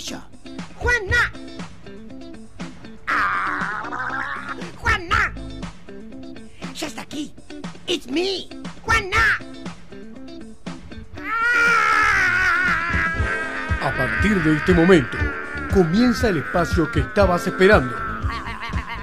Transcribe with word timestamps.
yo, 0.00 0.18
Juana. 0.76 1.32
Ah, 3.06 4.54
Juana. 4.76 5.32
Ya 6.74 6.86
está 6.86 7.02
aquí. 7.02 7.32
It's 7.86 8.08
me, 8.08 8.48
Juana. 8.82 9.38
A 13.82 13.96
partir 13.96 14.42
de 14.42 14.56
este 14.56 14.72
momento, 14.72 15.16
comienza 15.72 16.28
el 16.28 16.38
espacio 16.38 16.90
que 16.90 17.00
estabas 17.00 17.46
esperando. 17.46 17.94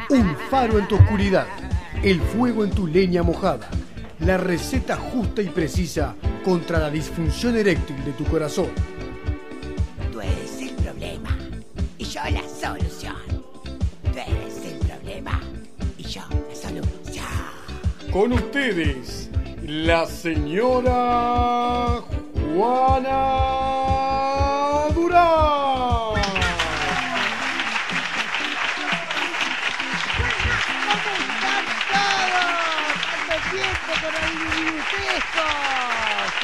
Un 0.09 0.35
faro 0.49 0.79
en 0.79 0.87
tu 0.87 0.95
oscuridad, 0.95 1.47
el 2.03 2.19
fuego 2.19 2.65
en 2.65 2.71
tu 2.71 2.87
leña 2.87 3.23
mojada, 3.23 3.69
la 4.19 4.37
receta 4.37 4.97
justa 4.97 5.41
y 5.41 5.47
precisa 5.47 6.15
contra 6.43 6.79
la 6.79 6.89
disfunción 6.89 7.55
eréctil 7.55 8.03
de 8.03 8.11
tu 8.13 8.25
corazón. 8.25 8.69
Con 18.21 18.33
ustedes, 18.33 19.31
la 19.63 20.05
señora 20.05 22.03
Juana 22.53 23.17
Durán. 24.93 26.21
Tiempo 33.49 33.91
con 34.03 34.13
el 34.13 34.29
bibliotecos, 34.37 35.49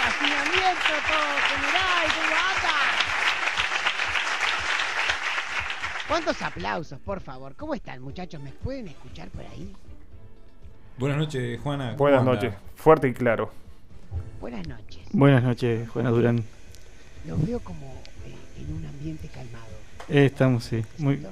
hacinamiento 0.03 0.94
todo 1.08 1.30
general, 1.45 2.05
¿cómo 2.16 2.36
anda? 2.55 2.78
¿Cuántos 6.08 6.42
aplausos, 6.42 7.00
por 7.02 7.22
favor? 7.22 7.55
¿Cómo 7.55 7.75
están, 7.75 8.02
muchachos? 8.02 8.42
¿Me 8.42 8.52
pueden 8.52 8.88
escuchar 8.88 9.30
por 9.30 9.45
ahí? 9.45 9.75
Buenas 10.98 11.17
noches, 11.17 11.59
Juana. 11.62 11.86
¿cómo 11.92 11.98
Buenas 11.98 12.20
anda? 12.22 12.34
noches, 12.34 12.53
fuerte 12.76 13.08
y 13.09 13.14
claro. 13.14 13.52
Buenas 14.42 14.67
noches. 14.67 15.00
Buenas 15.12 15.44
noches, 15.44 15.88
Juana 15.89 16.09
Durán. 16.09 16.44
Los 17.28 17.45
veo 17.45 17.59
como 17.59 17.86
eh, 18.26 18.34
en 18.62 18.73
un 18.76 18.86
ambiente 18.86 19.28
calmado. 19.28 19.66
Eh, 20.09 20.26
estamos, 20.26 20.64
sí. 20.64 20.84
Muy... 20.98 21.17
¿no? 21.17 21.30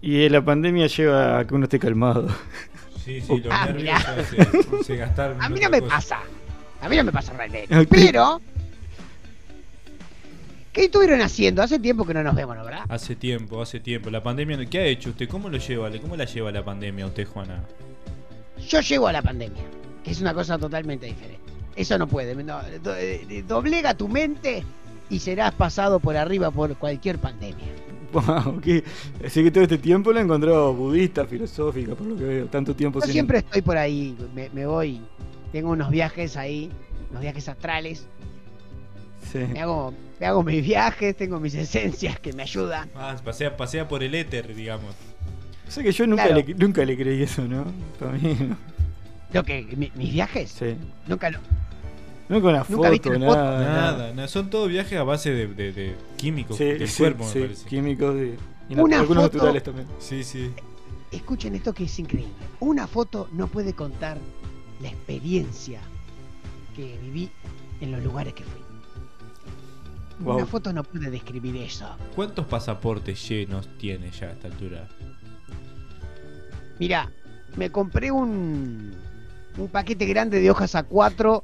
Y 0.00 0.22
eh, 0.24 0.30
la 0.30 0.42
pandemia 0.44 0.86
lleva 0.86 1.38
a 1.38 1.46
que 1.46 1.54
uno 1.54 1.64
esté 1.64 1.78
calmado. 1.78 2.28
Sí, 3.04 3.20
sí, 3.20 3.38
los 3.40 3.52
Ah, 3.52 3.66
nervios 3.66 3.98
se, 4.28 4.84
se 4.84 4.96
gastaron. 4.96 5.40
A 5.42 5.48
mí 5.48 5.58
no 5.60 5.70
me 5.70 5.80
cosa. 5.80 5.94
pasa. 5.94 6.18
A 6.82 6.88
mí 6.88 6.96
no 6.96 7.04
me 7.04 7.12
pasa 7.12 7.32
realmente. 7.32 7.86
Pero... 7.86 8.40
¿Qué 10.72 10.84
estuvieron 10.84 11.20
haciendo? 11.22 11.62
Hace 11.62 11.78
tiempo 11.80 12.06
que 12.06 12.14
no 12.14 12.22
nos 12.22 12.36
vemos, 12.36 12.56
¿no, 12.56 12.64
verdad? 12.64 12.84
Hace 12.88 13.16
tiempo, 13.16 13.60
hace 13.62 13.80
tiempo. 13.80 14.10
La 14.10 14.22
pandemia, 14.22 14.64
¿qué 14.66 14.78
ha 14.78 14.84
hecho 14.84 15.10
usted? 15.10 15.28
¿Cómo 15.28 15.48
lo 15.48 15.56
lleva? 15.58 15.90
¿Cómo 16.00 16.14
la 16.16 16.24
lleva 16.24 16.52
la 16.52 16.64
pandemia 16.64 17.06
usted, 17.06 17.26
Juana? 17.26 17.64
Yo 18.66 18.80
llego 18.80 19.08
a 19.08 19.12
la 19.12 19.22
pandemia, 19.22 19.62
que 20.02 20.10
es 20.10 20.20
una 20.20 20.34
cosa 20.34 20.58
totalmente 20.58 21.06
diferente. 21.06 21.40
Eso 21.76 21.96
no 21.98 22.06
puede. 22.08 22.34
no, 22.42 22.60
do- 22.82 22.94
eh, 22.96 23.44
doblega 23.46 23.94
tu 23.94 24.08
mente 24.08 24.64
y 25.10 25.18
serás 25.20 25.54
pasado 25.54 26.00
por 26.00 26.16
arriba 26.16 26.50
por 26.50 26.74
cualquier 26.76 27.18
pandemia. 27.18 27.66
Wow, 28.10 28.58
¿qué? 28.62 28.82
Así 29.22 29.42
que 29.44 29.50
todo 29.50 29.62
este 29.64 29.76
tiempo 29.76 30.10
la 30.14 30.20
he 30.20 30.22
encontrado 30.22 30.72
budista, 30.72 31.26
filosófica, 31.26 31.94
por 31.94 32.06
lo 32.06 32.16
que 32.16 32.24
veo. 32.24 32.46
Tanto 32.46 32.74
tiempo 32.74 33.00
Yo 33.00 33.04
sin- 33.04 33.12
siempre 33.12 33.38
estoy 33.40 33.60
por 33.60 33.76
ahí, 33.76 34.16
me, 34.34 34.48
me 34.48 34.64
voy, 34.66 35.02
tengo 35.52 35.72
unos 35.72 35.90
viajes 35.90 36.34
ahí, 36.38 36.70
unos 37.10 37.20
viajes 37.20 37.46
astrales, 37.50 38.06
Sí. 39.30 39.40
me 39.40 39.60
hago, 39.60 39.92
me 40.18 40.26
hago 40.26 40.42
mis 40.42 40.64
viajes, 40.64 41.14
tengo 41.16 41.38
mis 41.38 41.54
esencias 41.54 42.18
que 42.18 42.32
me 42.32 42.44
ayudan. 42.44 42.88
Ah, 42.94 43.14
pasea, 43.22 43.54
pasea 43.58 43.86
por 43.86 44.02
el 44.02 44.14
éter, 44.14 44.54
digamos. 44.54 44.94
O 45.68 45.70
sea 45.70 45.82
que 45.82 45.92
yo 45.92 46.06
nunca, 46.06 46.26
Claro. 46.26 46.42
le, 46.46 46.54
nunca 46.54 46.84
le 46.84 46.96
creí 46.96 47.22
eso, 47.22 47.42
¿no? 47.46 47.64
Para 48.00 48.12
mí, 48.12 48.34
no. 48.40 48.56
Lo 49.32 49.44
que, 49.44 49.62
mi- 49.76 49.92
mis 49.94 50.12
viajes, 50.12 50.50
Sí. 50.50 50.74
nunca 51.06 51.30
lo... 51.30 51.38
Nunca 52.30 52.48
una 52.48 52.64
Nunca 52.68 52.90
viste 52.90 53.08
foto, 53.08 53.18
una 53.18 53.26
foto. 53.28 53.38
nada. 53.42 53.64
Nada, 53.64 54.14
nada. 54.14 54.28
Son 54.28 54.50
todos 54.50 54.68
viajes 54.68 54.98
a 54.98 55.02
base 55.02 55.30
de, 55.32 55.46
de- 55.48 55.72
de 55.72 55.94
químicos 56.16 56.56
Sí, 56.58 56.64
del 56.64 56.88
sí, 56.88 56.98
cuerpo, 57.02 57.26
sí, 57.28 57.38
me 57.38 57.44
parece. 57.46 57.68
químicos 57.68 58.16
y, 58.70 58.74
Una 58.74 59.00
algunos 59.00 59.24
foto- 59.24 59.36
naturales 59.36 59.62
también. 59.62 59.86
Sí, 59.98 60.22
sí. 60.24 60.50
Escuchen 61.10 61.54
esto 61.54 61.72
que 61.72 61.84
es 61.84 61.98
increíble. 61.98 62.32
Una 62.60 62.86
foto 62.86 63.28
no 63.32 63.46
puede 63.46 63.72
contar 63.72 64.18
la 64.82 64.88
experiencia 64.88 65.80
que 66.76 66.98
viví 67.02 67.30
en 67.80 67.92
los 67.92 68.02
lugares 68.04 68.34
que 68.34 68.44
fui. 68.44 68.60
Wow. 70.20 70.36
Una 70.36 70.46
foto 70.46 70.72
no 70.72 70.82
puede 70.82 71.10
describir 71.10 71.56
eso. 71.56 71.88
¿Cuántos 72.14 72.44
pasaportes 72.46 73.26
llenos 73.28 73.68
tiene 73.78 74.10
ya 74.10 74.26
a 74.26 74.32
esta 74.32 74.48
altura? 74.48 74.88
Mira, 76.78 77.10
me 77.56 77.70
compré 77.70 78.10
un, 78.10 78.92
un 79.56 79.68
paquete 79.68 80.06
grande 80.06 80.40
de 80.40 80.50
hojas 80.50 80.74
A4 80.74 81.42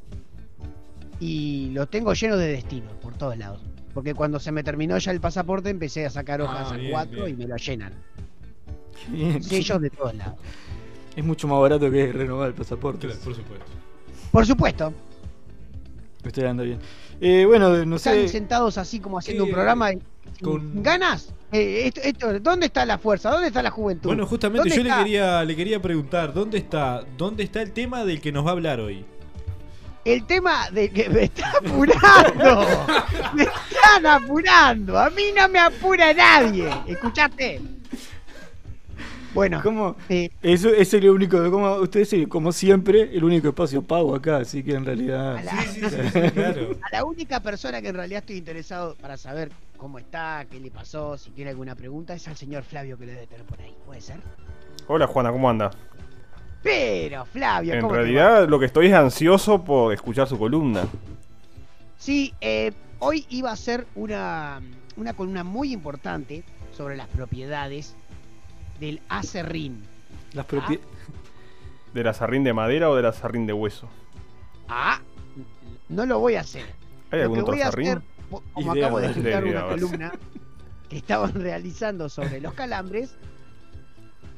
y 1.21 1.71
lo 1.72 1.87
tengo 1.87 2.12
lleno 2.15 2.37
de 2.37 2.49
destinos 2.49 2.93
por 3.00 3.15
todos 3.15 3.37
lados. 3.37 3.61
Porque 3.93 4.15
cuando 4.15 4.41
se 4.41 4.50
me 4.53 4.62
terminó 4.65 4.99
ya 4.99 5.12
el 5.12 5.21
pasaporte 5.21 5.71
empecé 5.71 6.05
a 6.06 6.11
sacar 6.11 6.41
hojas 6.41 6.69
Ah, 6.72 6.77
bien, 6.77 6.93
A4 6.93 7.11
bien. 7.11 7.28
y 7.28 7.33
me 7.34 7.47
lo 7.47 7.56
llenan. 7.56 7.93
Bien. 9.09 9.43
Sellos 9.43 9.81
de 9.81 9.91
todos 9.91 10.15
lados. 10.15 10.34
Es 11.15 11.25
mucho 11.25 11.47
más 11.47 11.61
barato 11.61 11.91
que 11.91 12.12
renovar 12.12 12.49
el 12.49 12.55
pasaporte. 12.55 13.06
Claro, 13.06 13.21
por 13.22 13.34
supuesto. 13.34 13.66
Por 14.33 14.47
supuesto, 14.47 14.93
Me 16.22 16.28
estoy 16.28 16.43
dando 16.45 16.65
bien. 16.65 16.78
Eh, 17.21 17.45
bueno, 17.47 17.84
no 17.84 17.97
están 17.97 18.15
sé. 18.15 18.28
sentados 18.28 18.78
así 18.78 18.99
como 18.99 19.19
haciendo 19.19 19.45
Eh, 19.45 19.47
un 19.47 19.53
programa 19.53 19.93
y- 19.93 19.99
con- 20.42 20.82
¿Ganas? 20.82 21.32
Eh, 21.52 21.82
esto- 21.86 22.00
esto- 22.02 22.40
¿Dónde 22.40 22.66
está 22.66 22.84
la 22.84 22.98
fuerza? 22.98 23.30
¿Dónde 23.30 23.48
está 23.48 23.62
la 23.62 23.70
juventud? 23.70 24.08
Bueno, 24.08 24.26
justamente 24.26 24.68
¿Dónde 24.68 24.76
yo 24.76 24.82
le 24.82 25.02
quería, 25.04 25.44
le 25.44 25.54
quería 25.56 25.80
preguntar, 25.80 26.32
¿dónde 26.34 26.58
está, 26.58 27.04
¿dónde 27.16 27.44
está 27.44 27.62
el 27.62 27.72
tema 27.72 28.04
del 28.04 28.20
que 28.20 28.32
nos 28.32 28.44
va 28.44 28.50
a 28.50 28.52
hablar 28.52 28.80
hoy? 28.80 29.04
El 30.04 30.26
tema 30.26 30.68
de 30.70 30.90
que 30.90 31.08
me 31.08 31.22
está 31.24 31.50
apurando. 31.50 32.66
me 33.34 33.42
están 33.44 34.04
apurando. 34.06 34.98
A 34.98 35.08
mí 35.10 35.22
no 35.34 35.48
me 35.48 35.58
apura 35.58 36.12
nadie. 36.12 36.68
¿Escuchaste? 36.86 37.60
Bueno, 39.32 39.60
¿Cómo? 39.64 39.96
eh, 40.08 40.30
Eso 40.42 40.68
es 40.68 40.94
el 40.94 41.08
único, 41.10 41.50
como 41.50 41.74
ustedes 41.76 42.14
como 42.28 42.52
siempre, 42.52 43.10
el 43.16 43.24
único 43.24 43.48
espacio 43.48 43.82
pago 43.82 44.14
acá, 44.14 44.36
así 44.36 44.62
que 44.62 44.74
en 44.74 44.84
realidad. 44.84 45.38
a, 45.38 45.42
la, 45.42 45.62
Sí, 45.62 45.80
sí, 45.80 45.80
sí, 45.80 45.96
sí, 46.12 46.30
claro. 46.30 46.76
a 46.82 46.91
la 46.96 47.04
única 47.04 47.41
persona 47.41 47.82
que 47.82 47.88
en 47.88 47.96
realidad 47.96 48.20
estoy 48.20 48.36
interesado 48.36 48.94
para 49.00 49.16
saber 49.16 49.50
cómo 49.76 49.98
está, 49.98 50.46
qué 50.50 50.60
le 50.60 50.70
pasó, 50.70 51.16
si 51.18 51.30
tiene 51.30 51.50
alguna 51.50 51.74
pregunta, 51.74 52.14
es 52.14 52.26
al 52.28 52.36
señor 52.36 52.62
Flavio 52.62 52.96
que 52.98 53.06
le 53.06 53.12
debe 53.14 53.26
tener 53.26 53.44
por 53.46 53.60
ahí. 53.60 53.74
¿Puede 53.84 54.00
ser? 54.00 54.20
Hola 54.86 55.06
Juana, 55.06 55.30
¿cómo 55.32 55.48
anda? 55.50 55.70
Pero, 56.62 57.24
Flavio, 57.26 57.74
En 57.74 57.80
¿cómo 57.82 57.92
te 57.92 57.98
va? 57.98 58.02
realidad 58.04 58.48
lo 58.48 58.58
que 58.58 58.66
estoy 58.66 58.86
es 58.86 58.94
ansioso 58.94 59.62
por 59.64 59.92
escuchar 59.92 60.26
su 60.26 60.38
columna. 60.38 60.84
Sí, 61.98 62.34
eh, 62.40 62.72
hoy 63.00 63.26
iba 63.28 63.50
a 63.52 63.56
ser 63.56 63.86
una, 63.94 64.60
una 64.96 65.12
columna 65.14 65.44
muy 65.44 65.72
importante 65.72 66.44
sobre 66.72 66.96
las 66.96 67.08
propiedades 67.08 67.96
del 68.80 69.00
acerrín. 69.08 69.84
Las 70.32 70.46
propie- 70.48 70.80
¿De 71.92 72.02
la 72.02 72.12
sarrín 72.12 72.42
de 72.44 72.52
madera 72.52 72.91
o 72.91 72.96
de 72.96 73.02
la 73.02 73.12
sarrín 73.12 73.46
de 73.46 73.52
hueso? 73.52 73.88
Ah, 74.68 75.00
no 75.88 76.06
lo 76.06 76.18
voy 76.18 76.34
a 76.36 76.41
hacer. 76.41 76.64
¿Hay 77.10 77.18
Lo 77.18 77.22
algún 77.24 77.36
que 77.36 77.42
otro 77.42 77.52
voy 77.54 77.60
como 78.52 78.72
acabo 78.72 78.98
de 79.00 79.10
idea, 79.12 79.38
una 79.40 79.66
columna 79.66 80.12
que 80.88 80.96
estaban 80.96 81.32
realizando 81.40 82.08
sobre 82.08 82.40
los 82.40 82.54
calambres, 82.54 83.14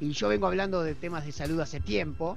y 0.00 0.10
yo 0.10 0.28
vengo 0.28 0.46
hablando 0.46 0.82
de 0.82 0.94
temas 0.94 1.24
de 1.24 1.32
salud 1.32 1.58
hace 1.60 1.80
tiempo. 1.80 2.36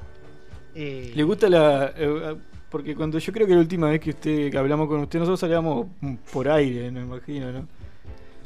eh, 0.75 1.11
¿Le 1.15 1.23
gusta 1.23 1.49
la.? 1.49 1.93
eh, 1.95 2.35
porque 2.69 2.95
cuando 2.95 3.17
yo 3.17 3.33
creo 3.33 3.47
que 3.47 3.53
la 3.53 3.59
última 3.59 3.89
vez 3.89 3.99
que 3.99 4.11
usted 4.11 4.51
que 4.51 4.57
hablamos 4.57 4.87
con 4.87 4.99
usted, 5.01 5.19
nosotros 5.19 5.39
salíamos 5.39 5.87
por 6.31 6.47
aire, 6.49 6.91
no 6.91 6.99
me 6.99 7.05
imagino, 7.07 7.51
¿no? 7.51 7.67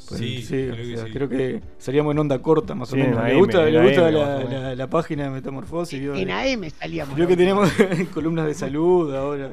Pues, 0.07 0.19
Sí, 0.19 0.45
creo, 0.47 0.75
que 0.75 0.97
sí. 0.97 1.11
creo 1.13 1.29
que 1.29 1.61
salíamos 1.77 2.11
en 2.13 2.19
onda 2.19 2.39
corta, 2.41 2.73
más 2.75 2.91
o 2.91 2.95
Sí, 2.95 3.01
en 3.01 3.11
menos. 3.11 3.25
¿Le 3.25 3.31
AM, 3.33 3.37
gusta, 3.39 3.67
en 3.67 3.73
le 3.73 3.83
gusta 3.83 4.07
AM, 4.07 4.13
la, 4.13 4.43
la- 4.43 4.75
la 4.75 4.89
página 4.89 5.23
de 5.25 5.29
Metamorfosis? 5.29 5.99
vio? 5.99 6.15
en 6.15 6.31
AM 6.31 6.69
salíamos. 6.71 7.15
Creo 7.15 7.27
que 7.27 7.37
tenemos 7.37 7.69
columnas 8.13 8.45
de 8.47 8.53
salud 8.53 9.13
ahora. 9.15 9.51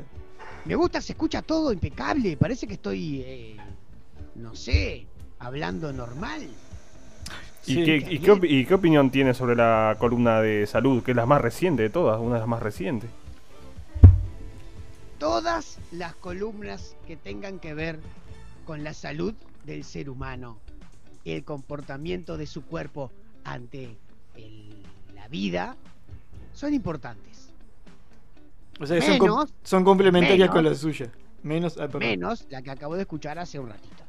Me 0.65 0.75
gusta, 0.75 1.01
se 1.01 1.13
escucha 1.13 1.43
todo 1.43 1.73
impecable. 1.73 2.37
Parece 2.37 2.67
que 2.67 2.75
estoy, 2.75 3.23
eh, 3.25 3.57
no 4.37 4.55
sé, 4.55 5.07
hablando 5.39 5.93
normal. 5.93 6.43
¿Y, 7.67 7.75
Sí. 7.75 7.85
qué, 7.85 7.97
y, 8.11 8.19
qué, 8.19 8.33
opi- 8.33 8.51
y 8.51 8.65
qué 8.67 8.75
opinión 8.75 9.11
tiene 9.11 9.35
sobre 9.35 9.55
la 9.57 9.97
columna 9.99 10.41
de 10.41 10.67
salud, 10.67 11.03
que 11.03 11.13
es 11.13 11.17
la 11.17 11.27
más 11.27 11.41
reciente 11.41 11.83
de 11.83 11.91
todas, 11.91 12.19
una 12.21 12.35
de 12.35 12.41
las 12.41 12.49
más 12.49 12.63
recientes? 12.63 13.11
Todas 15.19 15.79
las 15.93 16.15
columnas 16.15 16.97
que 17.07 17.17
tengan 17.17 17.59
que 17.59 17.75
ver 17.75 18.01
con 18.65 18.83
la 18.85 18.95
salud 18.95 19.35
del 19.65 19.85
ser 19.85 20.09
humano, 20.09 20.59
el 21.25 21.45
comportamiento 21.45 22.37
de 22.39 22.47
su 22.47 22.65
cuerpo 22.65 23.11
ante 23.45 23.97
el- 24.37 24.83
la 25.15 25.29
vida, 25.29 25.77
son 26.55 26.73
importantes. 26.73 27.30
O 28.81 28.87
sea, 28.87 29.01
son, 29.03 29.19
com- 29.19 29.29
Menos- 29.29 29.55
son 29.63 29.85
complementarias 29.85 30.39
menos- 30.49 30.55
con 30.55 30.65
la 30.65 30.75
suya. 30.75 31.11
Menos. 31.43 31.77
ah. 31.79 31.89
Menos 31.99 32.47
la 32.51 32.63
que 32.63 32.71
acabo 32.71 32.95
de 32.97 33.03
escuchar 33.03 33.39
hace 33.39 33.59
un 33.59 33.69
ratito. 33.69 34.03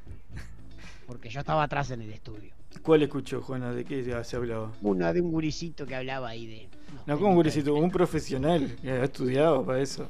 porque 1.07 1.29
yo 1.29 1.41
estaba 1.41 1.63
atrás 1.63 1.91
en 1.91 2.01
el 2.01 2.12
estudio. 2.13 2.53
¿Cuál 2.83 3.03
escuchó, 3.03 3.41
Juana? 3.41 3.73
¿De 3.73 3.83
qué 3.83 4.01
ya 4.03 4.23
se 4.23 4.38
hablaba? 4.38 4.71
Una 4.81 5.12
de 5.12 5.19
un 5.21 5.31
gurisito 5.31 5.85
que 5.85 5.94
hablaba 5.95 6.29
ahí 6.29 6.45
de. 6.47 6.69
No, 7.06 7.18
como 7.18 7.29
un 7.31 7.35
gurisito, 7.35 7.73
un 7.75 7.91
profesional 7.91 8.75
que 8.81 8.91
ha 8.91 9.03
estudiado 9.03 9.65
para 9.65 9.81
eso. 9.81 10.07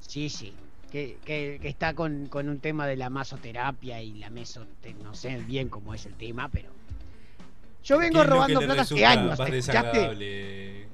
Sí, 0.00 0.28
sí. 0.28 0.52
Que, 0.92 1.18
que- 1.24 1.58
que 1.60 1.68
está 1.68 1.94
con, 1.94 2.26
con 2.26 2.48
un 2.48 2.60
tema 2.60 2.86
de 2.86 2.96
la 2.96 3.10
masoterapia 3.10 4.00
y 4.00 4.14
la 4.14 4.30
mesoterapia. 4.30 4.94
No 5.02 5.12
sé 5.14 5.38
bien 5.38 5.68
cómo 5.68 5.92
es 5.92 6.06
el 6.06 6.14
tema, 6.14 6.48
pero. 6.48 6.68
Yo 7.82 7.98
¿Qué 7.98 8.04
vengo 8.04 8.22
robando 8.22 8.60
plata 8.60 8.82
hace 8.82 9.04
años. 9.04 9.36
Más 9.38 9.50
¿te 9.50 9.58
escuchaste? 9.58 9.88
desagradable. 9.88 10.86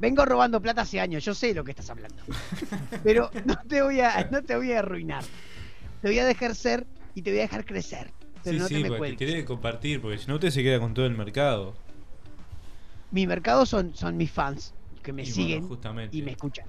Vengo 0.00 0.24
robando 0.24 0.62
plata 0.62 0.80
hace 0.80 0.98
años, 0.98 1.22
yo 1.22 1.34
sé 1.34 1.52
lo 1.52 1.62
que 1.62 1.72
estás 1.72 1.90
hablando. 1.90 2.22
Pero 3.04 3.30
no 3.44 3.54
te 3.68 3.82
voy 3.82 4.00
a, 4.00 4.28
no 4.30 4.42
te 4.42 4.56
voy 4.56 4.72
a 4.72 4.78
arruinar. 4.78 5.22
Te 6.00 6.08
voy 6.08 6.18
a 6.18 6.24
dejar 6.24 6.54
ser 6.54 6.86
y 7.14 7.20
te 7.20 7.30
voy 7.30 7.40
a 7.40 7.42
dejar 7.42 7.66
crecer. 7.66 8.10
Pero 8.42 8.56
Sí, 8.56 8.62
no 8.62 8.68
sí, 8.68 8.82
te 8.82 8.88
me 8.88 8.96
porque 8.96 9.12
tiene 9.12 9.34
que 9.34 9.44
compartir, 9.44 10.00
porque 10.00 10.16
si 10.16 10.26
no 10.26 10.36
usted 10.36 10.48
se 10.48 10.62
queda 10.62 10.80
con 10.80 10.94
todo 10.94 11.04
el 11.04 11.14
mercado. 11.14 11.74
Mi 13.10 13.26
mercado 13.26 13.66
son, 13.66 13.94
son 13.94 14.16
mis 14.16 14.30
fans 14.30 14.72
que 15.02 15.12
me 15.12 15.22
Y 15.22 15.26
siguen 15.26 15.68
y 16.12 16.22
me 16.22 16.30
escuchan. 16.30 16.66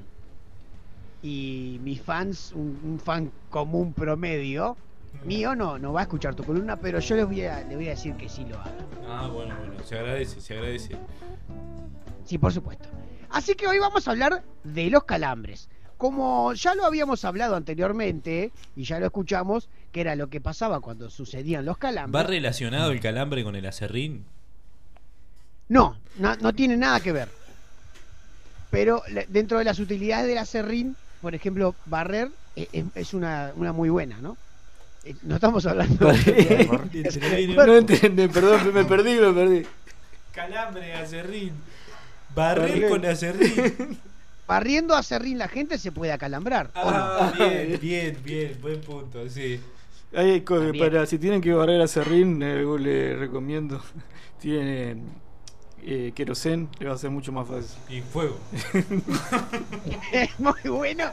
Y 1.24 1.80
mis 1.83 2.01
fans, 2.01 2.51
un, 2.54 2.78
un 2.83 3.00
fan 3.00 3.31
común 3.50 3.94
promedio, 3.94 4.75
mío 5.24 5.56
no, 5.56 5.80
no 5.80 5.94
va 5.94 6.01
a 6.01 6.04
escuchar 6.04 6.36
tu 6.36 6.44
columna, 6.44 6.75
pero 6.75 7.00
yo 7.00 7.16
les 7.16 7.25
voy 7.25 7.45
a, 7.45 7.62
le 7.63 7.78
voy 7.78 7.88
a 7.88 7.92
decir 7.92 8.16
que 8.16 8.28
sí 8.28 8.44
lo 8.44 8.60
haga. 8.60 8.75
Ah, 9.07 9.30
bueno, 9.31 9.56
bueno, 9.56 9.83
se 9.86 9.98
agradece, 9.98 10.42
se 10.42 10.54
agradece. 10.54 10.98
Sí, 12.25 12.38
por 12.38 12.51
supuesto. 12.51 12.89
Así 13.31 13.56
que 13.56 13.68
hoy 13.68 13.80
vamos 13.80 14.07
a 14.07 14.12
hablar 14.12 14.44
de 14.63 14.89
los 14.89 15.04
calambres. 15.06 15.68
Como 15.98 16.54
ya 16.54 16.74
lo 16.75 16.86
habíamos 16.86 17.24
hablado 17.25 17.56
anteriormente 17.56 18.51
y 18.75 18.83
ya 18.83 19.00
lo 19.00 19.06
escuchamos, 19.06 19.69
que 19.92 20.01
era 20.01 20.16
lo 20.16 20.30
que 20.30 20.42
pasaba 20.42 20.80
cuando 20.80 21.10
sucedían 21.10 21.66
los 21.66 21.75
¿Va 21.75 21.80
calambres. 21.80 22.25
relacionado 22.28 22.92
el 22.92 23.00
calambre 23.00 23.44
con 23.44 23.56
el 23.56 23.66
acerrín? 23.68 24.25
No, 25.69 25.98
no, 26.18 26.36
no 26.38 26.54
tiene 26.54 26.75
nada 26.75 27.00
que 27.00 27.12
ver. 27.12 27.30
Pero 28.72 29.04
dentro 29.28 29.57
de 29.60 29.63
las 29.66 29.80
utilidades 29.80 30.28
del 30.28 30.38
acerrín, 30.38 30.95
por 31.22 31.36
ejemplo, 31.36 31.75
barrer 31.86 32.30
eh, 32.56 32.68
es, 32.72 32.86
es 32.95 33.13
una, 33.13 33.51
una 33.56 33.72
muy 33.72 33.89
buena, 33.89 34.18
¿no? 34.19 34.38
Eh, 35.04 35.16
No 35.24 35.36
estamos 35.36 35.66
hablando 35.66 36.07
de... 36.12 36.68
No 37.56 37.75
entendí, 37.75 38.28
perdón, 38.28 38.74
me 38.74 38.86
perdí, 38.86 39.16
me 39.16 39.33
perdí. 39.33 39.66
Calambre, 40.33 40.94
acerrín. 40.95 41.51
Barrer 42.36 42.69
Barrer. 42.69 42.89
con 42.89 43.06
acerrín. 43.06 44.00
Barriendo 44.48 44.95
acerrín 44.95 45.38
la 45.38 45.48
gente 45.48 45.78
se 45.78 45.92
puede 45.92 46.12
acalambrar. 46.12 46.72
Ah, 46.75 47.33
bien, 47.38 47.80
bien, 47.81 48.18
bien, 48.24 48.57
buen 48.62 48.81
punto, 48.81 49.28
sí. 49.30 49.60
Hay 50.13 50.42
para 50.42 51.06
si 51.06 51.18
tienen 51.18 51.39
que 51.39 51.54
barrer 51.54 51.80
a 51.81 51.88
Serrín, 51.88 52.44
eh, 52.44 52.62
yo 52.62 52.78
le 52.78 53.16
recomiendo. 53.16 53.81
Tienen 54.42 55.06
eh, 55.83 56.12
querosén, 56.13 56.68
le 56.80 56.88
va 56.88 56.94
a 56.94 56.98
ser 56.98 57.10
mucho 57.10 57.31
más 57.31 57.48
fácil. 57.48 57.78
Y 57.89 58.01
fuego. 58.01 58.38
Es 60.12 60.39
muy 60.39 60.62
bueno. 60.66 61.06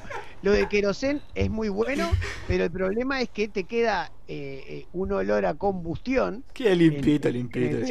Lo 0.42 0.52
de 0.52 0.68
querosén 0.68 1.22
es 1.34 1.50
muy 1.50 1.68
bueno, 1.68 2.10
pero 2.46 2.64
el 2.64 2.70
problema 2.70 3.20
es 3.20 3.28
que 3.28 3.48
te 3.48 3.64
queda 3.64 4.12
eh, 4.28 4.64
eh, 4.68 4.86
un 4.92 5.12
olor 5.12 5.46
a 5.46 5.54
combustión. 5.54 6.44
Queda 6.52 6.74
limpita, 6.74 7.30
limpita. 7.30 7.86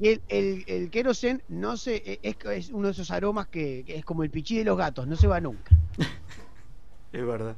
Y 0.00 0.08
el, 0.08 0.22
el, 0.28 0.64
el 0.66 0.90
querosén 0.90 1.42
no 1.48 1.76
se, 1.76 1.96
eh, 1.96 2.20
es, 2.22 2.36
es 2.44 2.70
uno 2.70 2.86
de 2.86 2.92
esos 2.92 3.10
aromas 3.10 3.48
que, 3.48 3.84
que 3.86 3.96
es 3.96 4.04
como 4.04 4.22
el 4.22 4.30
pichí 4.30 4.56
de 4.58 4.64
los 4.64 4.78
gatos, 4.78 5.06
no 5.06 5.16
se 5.16 5.26
va 5.26 5.40
nunca. 5.40 5.70
Es 7.12 7.26
verdad. 7.26 7.56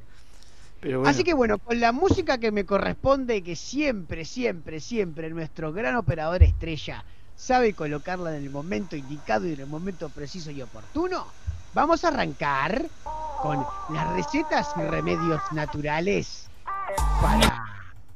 Pero 0.79 0.99
bueno, 0.99 1.09
Así 1.11 1.23
que 1.23 1.33
bueno, 1.33 1.59
con 1.59 1.79
la 1.79 1.91
música 1.91 2.37
que 2.37 2.51
me 2.51 2.65
corresponde, 2.65 3.43
que 3.43 3.55
siempre, 3.55 4.23
siempre, 4.25 4.79
siempre 4.79 5.29
nuestro 5.29 5.73
gran 5.73 5.95
operador 5.97 6.41
estrella 6.41 7.03
sabe 7.35 7.73
colocarla 7.73 8.35
en 8.35 8.43
el 8.43 8.49
momento 8.49 8.95
indicado 8.95 9.47
y 9.47 9.53
en 9.53 9.59
el 9.59 9.67
momento 9.67 10.09
preciso 10.09 10.51
y 10.51 10.61
oportuno, 10.61 11.27
vamos 11.73 12.03
a 12.03 12.07
arrancar 12.07 12.85
con 13.41 13.65
las 13.89 14.13
recetas 14.13 14.69
y 14.77 14.81
remedios 14.81 15.41
naturales 15.51 16.49
para 17.21 17.65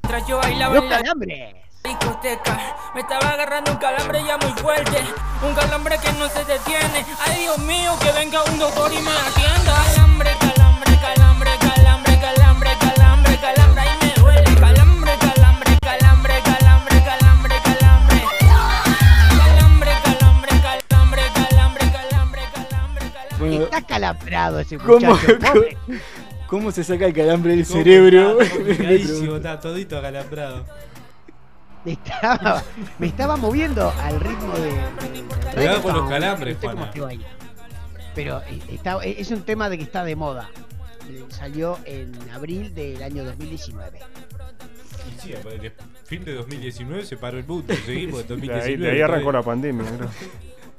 Mientras 0.03 0.27
yo 0.27 0.37
bailaba 0.37 0.75
los 0.75 0.85
calambres. 0.85 1.64
Discoteca, 1.85 2.75
me 2.93 3.01
estaba 3.01 3.29
agarrando 3.29 3.71
un 3.71 3.77
calambre 3.77 4.23
ya 4.25 4.37
muy 4.37 4.51
fuerte. 4.61 4.97
Un 5.41 5.53
calambre 5.53 5.97
que 5.99 6.11
no 6.13 6.27
se 6.29 6.43
detiene. 6.45 7.05
Ay, 7.25 7.41
Dios 7.43 7.57
mío, 7.59 7.93
que 8.01 8.11
venga 8.11 8.43
un 8.43 8.57
doctor 8.59 8.91
y 8.91 9.01
me 9.01 9.11
atienda. 9.11 9.75
Calambre, 9.93 10.31
calambre, 10.39 10.97
calambre, 10.99 11.51
calambre, 11.61 12.19
calambre, 12.19 12.71
calambre, 12.79 13.37
calambre. 13.39 13.81
Ay, 13.81 13.97
me 14.01 14.13
duele. 14.21 14.55
Calambre, 14.59 15.11
calambre, 15.19 15.77
calambre, 15.81 16.41
calambre, 16.43 17.01
calambre, 17.03 17.55
calambre. 17.63 18.21
Calambre, 19.37 19.91
calambre, 20.03 20.51
calambre, 20.61 21.21
calambre, 21.33 21.91
calambre, 21.91 23.11
calambre, 23.13 23.63
Está 23.63 23.81
calambrado 23.81 24.59
ese 24.59 24.77
¿Cómo? 24.77 25.13
muchacho. 25.13 25.53
¿cómo 26.47 26.71
se 26.71 26.83
saca 26.83 27.05
el 27.05 27.13
calambre 27.13 27.55
del 27.55 27.65
cerebro? 27.65 28.41
Está 28.41 29.59
todito 29.59 29.97
acalambrado. 29.97 30.65
Me 31.85 31.91
estaba, 32.03 32.63
me 32.97 33.07
estaba 33.07 33.37
moviendo 33.37 33.93
al 34.01 34.19
ritmo 34.19 34.53
de. 34.57 34.73
Cuidado 35.53 35.81
con 35.83 35.95
los 35.95 36.09
calambres, 36.09 36.57
No 36.61 36.69
Juana. 36.69 36.91
Pero 38.15 38.41
eh, 38.47 38.59
está, 38.69 38.97
eh, 39.03 39.15
es 39.19 39.29
un 39.31 39.43
tema 39.43 39.69
de 39.69 39.77
que 39.77 39.83
está 39.83 40.03
de 40.03 40.15
moda. 40.15 40.49
Eh, 41.09 41.23
Salió 41.29 41.77
en 41.85 42.13
abril 42.31 42.73
del 42.73 43.03
año 43.03 43.23
2019. 43.23 43.99
Y 45.07 45.21
sí, 45.21 45.33
fin 46.05 46.25
de 46.25 46.33
2019 46.33 47.05
se 47.05 47.17
paró 47.17 47.37
el 47.37 47.45
mundo. 47.45 47.73
Seguimos 47.85 48.21
en 48.21 48.27
De 48.27 48.35
2019. 48.35 48.61
ahí, 48.65 48.77
de 48.77 48.91
ahí 48.91 49.01
arrancó 49.01 49.31
la 49.31 49.43
pandemia, 49.43 49.85
creo. 49.85 50.09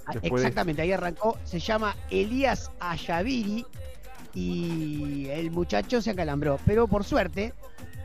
Ah, 0.07 0.13
Después 0.15 0.43
Exactamente, 0.43 0.83
ahí 0.83 0.93
arrancó. 0.93 1.39
Se 1.45 1.61
llama 1.61 1.95
Elías 2.11 2.71
Ayaviri 2.81 3.65
y 4.35 5.29
el 5.31 5.51
muchacho 5.51 6.01
se 6.01 6.11
acalambró. 6.11 6.59
Pero 6.67 6.89
por 6.89 7.05
suerte, 7.05 7.53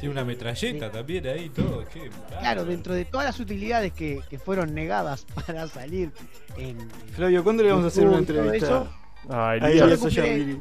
Tiene 0.01 0.11
una 0.13 0.25
metralleta 0.25 0.91
también 0.91 1.25
ahí, 1.27 1.49
todo. 1.49 1.85
Qué 1.93 2.09
claro, 2.39 2.65
dentro 2.65 2.93
de 2.93 3.05
todas 3.05 3.25
las 3.27 3.39
utilidades 3.39 3.93
que, 3.93 4.19
que 4.29 4.37
fueron 4.39 4.73
negadas 4.73 5.25
para 5.45 5.67
salir 5.67 6.11
en. 6.57 6.77
Flavio, 7.13 7.43
¿cuándo 7.43 7.63
le 7.63 7.69
vamos 7.69 7.85
a 7.85 7.87
hacer 7.87 8.05
una 8.07 8.17
entrevista? 8.17 8.87
Ah, 9.29 9.51
Ahí. 9.51 9.77
Yo 9.77 9.85
recuperé- 9.87 10.59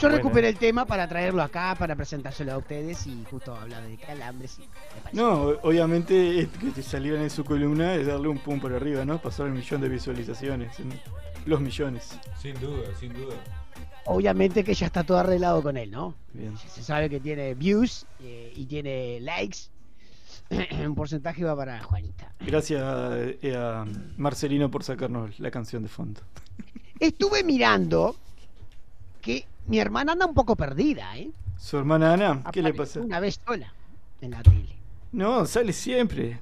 Yo 0.00 0.08
recuperé 0.08 0.48
el 0.48 0.56
tema 0.56 0.86
para 0.86 1.06
traerlo 1.08 1.42
acá, 1.42 1.74
para 1.78 1.94
presentárselo 1.96 2.52
a 2.52 2.58
ustedes 2.58 3.06
y 3.06 3.24
justo 3.30 3.54
hablar 3.54 3.82
de 3.86 3.96
calambres. 3.98 4.58
Y. 4.58 5.16
No, 5.16 5.48
obviamente 5.62 6.48
que 6.60 6.70
te 6.70 6.82
salieran 6.82 7.22
en 7.22 7.30
su 7.30 7.44
columna 7.44 7.94
es 7.94 8.06
darle 8.06 8.28
un 8.28 8.38
pum 8.38 8.58
por 8.60 8.72
arriba, 8.72 9.04
¿no? 9.04 9.20
Pasar 9.20 9.46
el 9.48 9.52
millón 9.52 9.80
de 9.82 9.88
visualizaciones. 9.90 10.76
Los 11.44 11.60
millones. 11.60 12.18
Sin 12.40 12.58
duda, 12.60 12.84
sin 12.98 13.12
duda. 13.12 13.34
Obviamente 14.12 14.64
que 14.64 14.74
ya 14.74 14.86
está 14.86 15.04
todo 15.04 15.18
arreglado 15.18 15.62
con 15.62 15.76
él, 15.76 15.90
¿no? 15.90 16.16
Bien. 16.32 16.56
Se 16.58 16.82
sabe 16.82 17.08
que 17.08 17.20
tiene 17.20 17.54
views 17.54 18.06
eh, 18.20 18.52
y 18.56 18.66
tiene 18.66 19.20
likes. 19.20 19.58
Un 20.84 20.96
porcentaje 20.96 21.44
va 21.44 21.54
para 21.56 21.80
Juanita. 21.82 22.32
Gracias 22.40 22.82
eh, 22.82 23.54
a 23.56 23.84
Marcelino 24.16 24.68
por 24.68 24.82
sacarnos 24.82 25.38
la 25.38 25.52
canción 25.52 25.84
de 25.84 25.88
fondo. 25.88 26.20
Estuve 26.98 27.44
mirando 27.44 28.16
que 29.20 29.46
mi 29.68 29.78
hermana 29.78 30.12
anda 30.12 30.26
un 30.26 30.34
poco 30.34 30.56
perdida, 30.56 31.16
¿eh? 31.16 31.30
Su 31.56 31.78
hermana 31.78 32.14
Ana, 32.14 32.42
¿qué 32.52 32.62
le 32.62 32.74
pasa? 32.74 33.00
Una 33.00 33.20
vez 33.20 33.38
sola 33.46 33.72
en 34.20 34.32
la 34.32 34.42
tele. 34.42 34.76
No, 35.12 35.46
sale 35.46 35.72
siempre. 35.72 36.40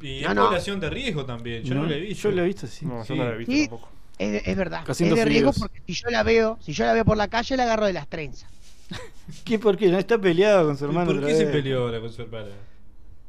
Y 0.00 0.22
No, 0.22 0.28
es 0.30 0.34
no. 0.36 0.44
población 0.46 0.80
de 0.80 0.88
riesgo 0.88 1.26
también. 1.26 1.64
Yo 1.64 1.74
no, 1.74 1.84
la 1.84 1.96
he 1.96 2.00
visto. 2.00 2.30
Yo 2.30 2.34
la 2.36 2.42
he 2.42 2.46
visto, 2.46 2.66
sí. 2.66 2.86
No, 2.86 3.04
Sí. 3.04 3.08
yo 3.14 3.16
no 3.16 3.28
la 3.28 3.34
he 3.34 3.38
visto 3.38 3.52
Sí. 3.52 3.68
tampoco. 3.68 3.88
Es, 4.20 4.42
es 4.46 4.56
verdad. 4.56 4.88
Es 4.98 5.14
de 5.14 5.24
riesgo 5.24 5.52
porque 5.52 5.82
si 5.86 5.94
yo 5.94 6.10
la 6.10 6.22
veo, 6.22 6.58
si 6.60 6.72
yo 6.72 6.84
la 6.84 6.92
veo 6.92 7.04
por 7.04 7.16
la 7.16 7.28
calle, 7.28 7.56
la 7.56 7.64
agarro 7.64 7.86
de 7.86 7.92
las 7.94 8.08
trenzas. 8.08 8.50
¿Qué? 9.44 9.58
¿Por 9.58 9.76
qué? 9.76 9.88
¿No 9.90 9.98
está 9.98 10.18
peleado 10.20 10.66
con 10.66 10.76
su 10.76 10.84
¿Y 10.84 10.86
hermano? 10.86 11.14
¿Por 11.14 11.24
qué 11.24 11.34
se 11.34 11.46
peleó 11.46 11.82
ahora 11.84 12.00
con 12.00 12.12
su 12.12 12.22
hermana? 12.22 12.66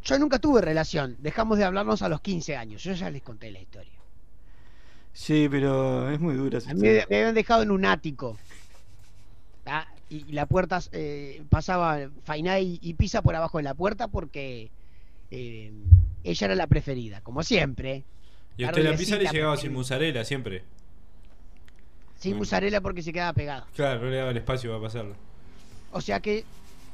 Yo 0.04 0.20
nunca 0.20 0.38
tuve 0.40 0.62
relación. 0.62 1.16
Dejamos 1.20 1.58
de 1.58 1.64
hablarnos 1.64 2.02
a 2.04 2.10
los 2.10 2.22
15 2.22 2.56
años. 2.56 2.84
Yo 2.84 2.94
ya 2.94 3.10
les 3.10 3.24
conté 3.24 3.50
la 3.52 3.60
historia. 3.62 4.00
Sí, 5.14 5.48
pero 5.50 6.10
es 6.12 6.20
muy 6.20 6.36
dura. 6.36 6.58
esa 6.60 6.72
A 6.72 6.74
mí 6.74 6.82
me, 6.82 6.88
historia. 6.90 7.08
me 7.10 7.18
habían 7.18 7.36
dejado 7.36 7.64
en 7.64 7.72
un 7.72 7.86
ático. 7.86 8.38
Ah, 9.66 9.88
Y, 10.10 10.26
y 10.30 10.32
la 10.34 10.46
puerta 10.48 10.80
eh, 10.92 11.44
pasaba 11.50 12.10
Fainá 12.24 12.60
y, 12.60 12.80
y 12.82 12.94
Pisa 12.96 13.22
por 13.22 13.36
abajo 13.36 13.58
de 13.60 13.64
la 13.64 13.74
puerta 13.76 14.08
porque 14.08 14.72
eh, 15.32 15.72
ella 16.24 16.46
era 16.46 16.56
la 16.56 16.68
preferida, 16.68 17.22
como 17.22 17.44
siempre. 17.44 18.06
Y 18.58 18.64
a 18.64 18.68
usted 18.68 18.84
la 18.84 18.96
pizza 18.96 19.18
le 19.18 19.28
llegaba 19.28 19.58
sin 19.58 19.74
mozzarella 19.74 20.24
siempre. 20.24 20.64
Sin 22.22 22.38
musarela 22.38 22.82
porque 22.82 23.02
se 23.02 23.12
quedaba 23.12 23.34
pegada. 23.34 23.66
Claro, 23.76 24.02
no 24.04 24.10
le 24.10 24.18
daba 24.18 24.32
el 24.32 24.38
espacio 24.38 24.70
para 24.72 24.82
pasarlo. 24.84 25.16
O 25.92 26.00
sea 26.02 26.20
que 26.20 26.46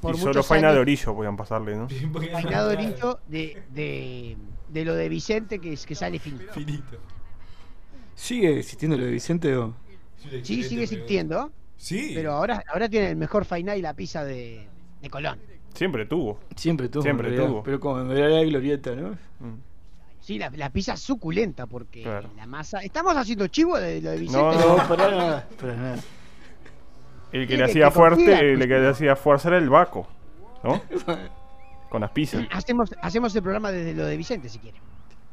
por 0.02 0.16
y 0.16 0.20
solo 0.20 0.42
faina 0.44 0.72
de 0.72 0.80
orillo 0.80 1.14
podían 1.16 1.36
pasarle, 1.36 1.76
¿no? 1.76 1.88
Fainá 2.32 2.64
de 2.64 2.70
Orillo 2.76 3.20
de, 3.28 3.62
de, 3.72 4.38
de 4.70 4.86
lo 4.86 4.96
de 4.96 5.10
Vicente 5.10 5.60
que, 5.60 5.74
es- 5.74 5.86
que 5.86 5.96
sale 5.96 6.18
finito. 6.20 6.52
Finito. 6.54 6.98
¿Sigue 8.16 8.60
existiendo 8.60 8.98
lo 8.98 9.06
de 9.06 9.12
Vicente 9.12 9.56
o...? 9.56 9.76
Sí, 10.44 10.64
sigue 10.64 10.84
existiendo, 10.84 11.52
Sí. 11.78 12.12
pero 12.16 12.34
ahora, 12.34 12.64
ahora 12.74 12.90
tiene 12.90 13.10
el 13.12 13.16
mejor 13.16 13.46
Fainá 13.46 13.76
y 13.76 13.82
la 13.82 13.94
pizza 13.94 14.24
de, 14.26 14.68
de 15.02 15.10
Colón. 15.10 15.40
Siempre 15.74 16.06
tuvo. 16.06 16.40
Siempre 16.56 16.90
tuvo. 16.90 17.04
Siempre 17.04 17.32
tuvo. 17.38 17.64
Pero 17.64 17.80
como 17.80 18.00
en 18.02 18.10
realidad 18.10 18.44
glorieta, 18.50 18.96
¿no? 18.96 19.10
Mm. 19.40 19.60
Sí, 20.28 20.38
la, 20.38 20.50
la 20.50 20.70
pizza 20.70 20.98
suculenta 20.98 21.68
porque 21.68 22.04
Claro. 22.04 22.30
la 22.36 22.46
masa. 22.46 22.80
Estamos 22.80 23.16
haciendo 23.16 23.48
chivo 23.48 23.78
de 23.80 24.02
lo 24.02 24.12
de 24.12 24.18
Vicente. 24.18 24.38
No, 24.42 24.52
No, 24.76 24.78
no. 24.78 24.88
para 24.90 25.10
nada. 25.10 25.48
Para 25.58 25.74
nada. 25.78 25.98
El 27.32 27.48
que 27.48 27.56
le 27.56 27.64
hacía 27.64 27.86
que 27.86 27.92
fuerte, 27.92 28.38
el 28.52 28.60
que 28.60 28.68
le 28.68 28.90
hacía 28.90 29.16
fuerza 29.16 29.48
era 29.48 29.58
el 29.58 29.70
Baco, 29.70 30.06
¿no? 30.66 30.82
Con 31.90 32.02
las 32.02 32.12
pizzas. 32.12 32.46
Hacemos, 32.52 32.94
hacemos 33.02 33.34
el 33.38 33.42
programa 33.42 33.72
desde 33.72 33.94
lo 33.94 34.06
de 34.06 34.18
Vicente 34.18 34.50
si 34.50 34.60
quieren. 34.60 34.82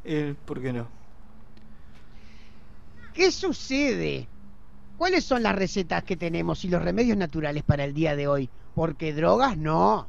Eh, 0.04 0.36
¿Por 0.44 0.62
qué 0.62 0.72
no? 0.72 0.86
¿Qué 3.12 3.32
sucede? 3.32 4.28
¿Cuáles 4.96 5.24
son 5.24 5.42
las 5.42 5.56
recetas 5.56 6.04
que 6.04 6.16
tenemos 6.16 6.64
y 6.64 6.68
los 6.68 6.80
remedios 6.80 7.16
naturales 7.18 7.64
para 7.64 7.82
el 7.82 7.94
día 7.94 8.14
de 8.14 8.28
hoy? 8.28 8.48
Porque 8.76 9.12
drogas 9.12 9.56
no. 9.56 10.06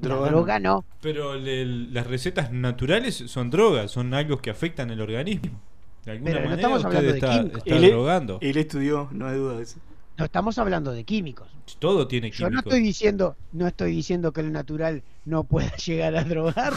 La 0.00 0.08
Droga 0.08 0.26
no. 0.30 0.36
droga 0.36 0.58
no. 0.60 0.84
Pero 1.00 1.34
le- 1.36 1.64
las 1.64 2.06
recetas 2.06 2.52
naturales 2.52 3.14
son 3.26 3.50
drogas, 3.50 3.90
son 3.90 4.12
algo 4.14 4.38
que 4.38 4.50
afectan 4.50 4.90
el 4.90 5.00
organismo. 5.00 5.60
De 6.04 6.12
alguna 6.12 6.30
Pero 6.32 6.40
no 6.44 6.50
manera 6.50 6.56
estamos 6.56 6.78
usted 6.84 6.86
hablando 6.88 7.12
de 7.12 7.18
está, 7.18 7.32
químicos. 7.38 7.62
está 7.64 7.76
Él, 7.76 7.90
drogando. 7.90 8.38
él 8.42 8.56
estudió, 8.58 9.08
no 9.12 9.26
hay 9.26 9.36
duda 9.36 9.56
de 9.56 9.62
eso. 9.62 9.78
No 10.18 10.24
estamos 10.24 10.56
hablando 10.58 10.92
de 10.92 11.04
químicos. 11.04 11.48
Todo 11.78 12.06
tiene 12.08 12.30
Yo 12.30 12.44
no 12.44 12.50
químicos. 12.50 12.72
estoy 12.72 12.82
diciendo, 12.82 13.36
no 13.52 13.66
estoy 13.66 13.90
diciendo 13.92 14.32
que 14.32 14.42
lo 14.42 14.50
natural 14.50 15.02
no 15.24 15.44
pueda 15.44 15.74
llegar 15.76 16.14
a 16.16 16.24
drogar. 16.24 16.72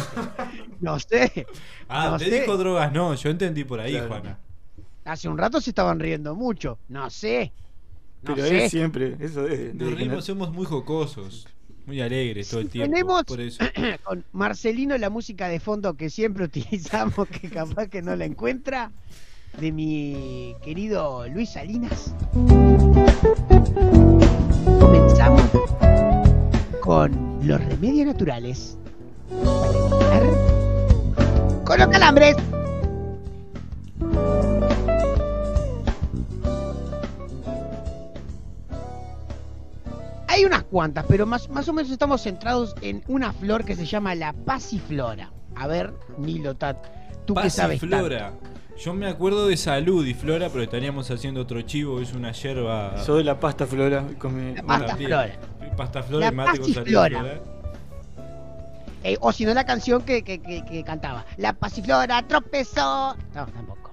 No 0.79 0.99
sé. 0.99 1.45
Ah, 1.87 2.09
no 2.11 2.17
te 2.17 2.25
sé. 2.25 2.39
dijo 2.41 2.57
drogas, 2.57 2.91
no, 2.91 3.13
yo 3.15 3.29
entendí 3.29 3.63
por 3.63 3.79
ahí, 3.79 3.91
Claro. 3.93 4.07
Juana. 4.07 4.39
Hace 5.05 5.27
un 5.29 5.37
rato 5.37 5.59
se 5.61 5.71
estaban 5.71 5.99
riendo 5.99 6.35
mucho. 6.35 6.79
No 6.89 7.09
sé. 7.09 7.51
No 8.23 8.35
Pero 8.35 8.47
sé. 8.47 8.65
es 8.65 8.71
siempre, 8.71 9.15
eso 9.19 9.47
es. 9.47 9.73
Nos 9.75 9.93
rimos, 9.93 10.25
somos 10.25 10.51
muy 10.51 10.65
jocosos, 10.65 11.47
muy 11.89 12.01
alegres 12.01 12.47
todo 12.49 12.61
el 12.61 12.69
tiempo. 12.69 12.91
Tenemos- 12.93 13.23
Por 13.25 13.41
eso. 13.41 13.63
Con 14.03 14.23
Marcelino 14.31 14.95
la 14.97 15.09
música 15.09 15.47
de 15.49 15.59
fondo 15.59 15.95
que 15.95 16.09
siempre 16.09 16.45
utilizamos, 16.51 17.27
que 17.27 17.49
capaz 17.49 17.87
que 17.87 18.01
no 18.03 18.15
la 18.15 18.25
encuentra, 18.25 18.91
de 19.59 19.71
mi 19.71 20.55
querido 20.63 21.27
Luis 21.27 21.49
Salinas. 21.49 22.13
Comenzamos 24.79 25.41
con 26.81 27.39
los 27.47 27.59
remedios 27.65 28.05
naturales 28.07 28.77
para 29.43 29.69
evitar 29.71 31.63
con 31.65 31.79
los 31.79 31.87
calambres. 31.87 32.35
Hay 40.31 40.45
unas 40.45 40.63
cuantas, 40.63 41.05
pero 41.09 41.25
más, 41.25 41.49
más 41.49 41.67
o 41.69 41.73
menos 41.73 41.91
estamos 41.91 42.21
centrados 42.21 42.75
en 42.81 43.03
una 43.07 43.33
flor 43.33 43.65
que 43.65 43.75
se 43.75 43.85
llama 43.85 44.13
la 44.13 44.31
pasiflora. 44.33 45.31
A 45.55 45.65
ver, 45.65 45.91
Nilo 46.19 46.55
Tat, 46.55 46.77
tú 47.25 47.33
que 47.33 47.49
sabes. 47.49 47.79
Pasiflora. 47.79 48.33
Yo 48.77 48.93
me 48.93 49.07
acuerdo 49.07 49.47
de 49.47 49.57
salud 49.57 50.05
y 50.05 50.13
flora, 50.13 50.49
pero 50.49 50.63
estaríamos 50.63 51.09
haciendo 51.09 51.41
otro 51.41 51.61
chivo, 51.63 51.99
es 51.99 52.13
una 52.13 52.31
yerba. 52.31 52.97
Sos 53.03 53.17
de 53.17 53.23
la 53.23 53.39
pasta 53.39 53.65
flora. 53.65 54.05
come- 54.19 54.53
La 54.55 54.61
pasta 54.63 54.95
flora. 54.95 55.39
Pasta 55.75 56.03
flora 56.03 56.25
La 56.27 56.31
y 56.31 56.35
mate 56.35 56.59
con 56.59 56.73
salud 56.73 56.87
flora. 56.87 57.39
Eh, 59.03 59.17
o 59.21 59.31
si 59.31 59.45
no, 59.45 59.53
la 59.53 59.65
canción 59.65 60.03
que, 60.03 60.23
que- 60.23 60.39
que- 60.41 60.63
que 60.63 60.83
cantaba. 60.83 61.25
La 61.37 61.53
pasiflora 61.53 62.21
tropezó. 62.27 63.15
No, 63.33 63.45
tampoco. 63.47 63.91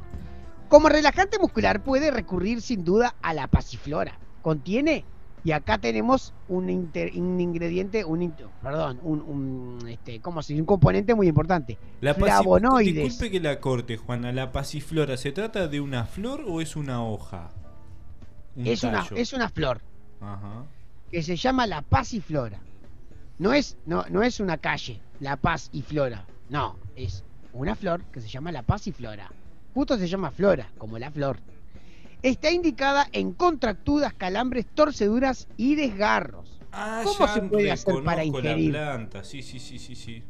Como 0.68 0.88
relajante 0.90 1.38
muscular 1.38 1.82
puede 1.82 2.10
recurrir 2.10 2.60
sin 2.60 2.84
duda 2.84 3.14
a 3.22 3.32
la 3.32 3.46
pasiflora. 3.46 4.18
Contiene, 4.42 5.04
y 5.46 5.52
acá 5.52 5.78
tenemos 5.78 6.34
un, 6.48 6.68
inter- 6.68 7.12
un 7.14 7.40
ingrediente, 7.40 8.04
un, 8.04 8.34
perdón, 8.60 8.98
un, 9.04 9.20
un, 9.20 9.88
este, 9.88 10.20
¿cómo 10.20 10.42
se 10.42 10.54
dice? 10.54 10.62
Un 10.62 10.66
componente 10.66 11.14
muy 11.14 11.28
importante. 11.28 11.78
La 12.00 12.14
Flavonoides. 12.14 12.94
Disculpe 13.04 13.30
que 13.30 13.38
la 13.40 13.60
corte, 13.60 13.96
Juana. 13.96 14.32
¿La 14.32 14.50
pasiflora 14.50 15.16
se 15.16 15.30
trata 15.30 15.68
de 15.68 15.80
una 15.80 16.04
flor 16.04 16.42
o 16.48 16.60
es 16.60 16.74
una 16.74 17.04
hoja? 17.04 17.50
Un 18.56 18.66
Es 18.66 18.82
una, 18.82 19.06
es 19.14 19.32
una 19.34 19.48
flor 19.48 19.80
Ajá. 20.20 20.64
que 21.12 21.22
se 21.22 21.36
llama 21.36 21.68
la 21.68 21.82
pasiflora. 21.82 22.58
No 23.38 23.52
es, 23.52 23.76
no, 23.86 24.04
no 24.10 24.24
es 24.24 24.40
una 24.40 24.56
calle, 24.56 25.00
la 25.20 25.36
paz 25.36 25.68
y 25.72 25.82
flora. 25.82 26.24
No, 26.48 26.74
es 26.96 27.22
una 27.52 27.76
flor 27.76 28.02
que 28.10 28.20
se 28.20 28.26
llama 28.28 28.50
la 28.50 28.62
pasiflora. 28.62 29.30
Justo 29.74 29.96
se 29.96 30.08
llama 30.08 30.32
flora, 30.32 30.72
como 30.76 30.98
la 30.98 31.12
flor. 31.12 31.38
Está 32.22 32.50
indicada 32.50 33.06
en 33.12 33.32
contracturas, 33.32 34.12
calambres, 34.14 34.66
torceduras 34.74 35.48
y 35.56 35.74
desgarros. 35.76 36.60
Ah, 36.72 37.02
¿Cómo 37.04 37.18
ya 37.26 37.28
se 37.34 37.40
puede 37.42 37.70
hacer 37.70 37.94
para 38.04 38.16
la 38.18 38.24
ingerir? 38.24 38.70
planta. 38.72 39.24
Sí, 39.24 39.42
sí, 39.42 39.58
sí, 39.58 39.78
sí, 39.78 39.94
sí. 39.94 40.22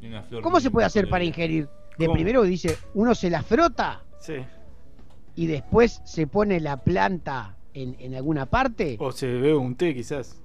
Tiene 0.00 0.16
una 0.16 0.24
flor 0.24 0.42
¿Cómo 0.42 0.60
se 0.60 0.70
puede 0.70 0.86
hacer 0.86 1.08
para 1.08 1.24
ingerir? 1.24 1.68
De 1.98 2.06
¿Cómo? 2.06 2.14
primero 2.14 2.42
dice, 2.42 2.76
uno 2.94 3.14
se 3.14 3.30
la 3.30 3.42
frota 3.42 4.02
Sí. 4.18 4.34
y 5.36 5.46
después 5.46 6.00
se 6.04 6.26
pone 6.26 6.58
la 6.60 6.78
planta 6.78 7.56
en, 7.74 7.94
en 8.00 8.14
alguna 8.14 8.46
parte. 8.46 8.96
O 8.98 9.12
se 9.12 9.26
bebe 9.26 9.54
un 9.54 9.76
té, 9.76 9.94
quizás. 9.94 10.40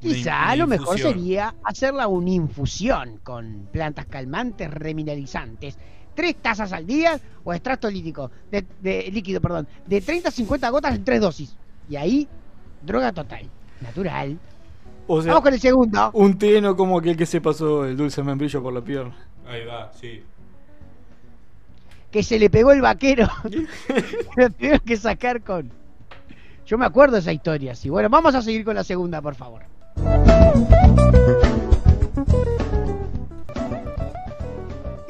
Quizá 0.00 0.44
una 0.44 0.56
lo 0.56 0.66
mejor 0.66 0.98
sería 0.98 1.54
hacerla 1.64 2.06
una 2.06 2.30
infusión 2.30 3.18
con 3.22 3.68
plantas 3.72 4.06
calmantes, 4.06 4.70
remineralizantes. 4.70 5.78
Tres 6.18 6.34
tazas 6.42 6.72
al 6.72 6.84
día 6.84 7.20
o 7.44 7.54
extracto 7.54 7.88
líquido, 7.88 8.28
de, 8.50 8.66
de- 8.80 9.08
líquido, 9.12 9.40
perdón, 9.40 9.68
de 9.86 10.00
30 10.00 10.30
a 10.30 10.32
50 10.32 10.68
gotas 10.70 10.96
en 10.96 11.04
tres 11.04 11.20
dosis. 11.20 11.56
Y 11.88 11.94
ahí, 11.94 12.26
droga 12.82 13.12
total, 13.12 13.48
natural. 13.80 14.36
O 15.06 15.22
sea, 15.22 15.30
Vamos 15.32 15.44
con 15.44 15.54
el 15.54 15.60
segundo. 15.60 16.10
un 16.14 16.36
té 16.36 16.60
no 16.60 16.74
como 16.76 16.98
aquel 16.98 17.16
que 17.16 17.24
se 17.24 17.40
pasó 17.40 17.84
el 17.84 17.96
dulce 17.96 18.20
membrillo 18.24 18.60
por 18.60 18.72
la 18.72 18.80
pierna. 18.82 19.14
Ahí 19.46 19.64
va, 19.64 19.92
sí. 19.92 20.24
que 22.10 22.24
se 22.24 22.36
le 22.40 22.50
pegó 22.50 22.72
el 22.72 22.80
vaquero. 22.80 23.28
Lo 24.36 24.50
tuvieron 24.50 24.80
que 24.80 24.96
sacar 24.96 25.40
con. 25.42 25.70
Yo 26.66 26.76
me 26.78 26.84
acuerdo 26.84 27.14
de 27.14 27.20
esa 27.20 27.32
historia, 27.32 27.76
sí. 27.76 27.90
Bueno, 27.90 28.08
vamos 28.08 28.34
a 28.34 28.42
seguir 28.42 28.64
con 28.64 28.74
la 28.74 28.82
segunda, 28.82 29.22
por 29.22 29.36
favor. 29.36 29.62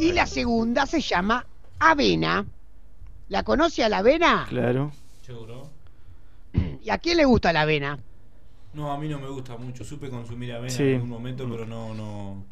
Y 0.09 0.13
la 0.13 0.27
segunda 0.27 0.87
se 0.87 1.01
llama 1.01 1.45
avena. 1.79 2.47
¿La 3.29 3.43
conoce 3.43 3.85
a 3.85 3.89
la 3.89 3.99
avena? 3.99 4.47
Claro. 4.49 4.91
¿Seguro? 5.23 5.69
¿Y 6.83 6.89
a 6.91 6.99
quién 6.99 7.19
le 7.19 7.25
gusta 7.27 7.53
la 7.53 7.63
avena? 7.63 7.99
No, 8.73 8.91
a 8.93 8.99
mí 8.99 9.09
no 9.09 9.19
me 9.19 9.29
gusta 9.29 9.57
mucho. 9.57 9.85
Supe 9.85 10.09
consumir 10.09 10.53
avena 10.53 10.71
Sí. 10.71 10.83
en 10.83 10.95
algún 10.95 11.11
momento, 11.11 11.47
pero 11.51 11.67
no, 11.67 11.93
no, 11.95 12.45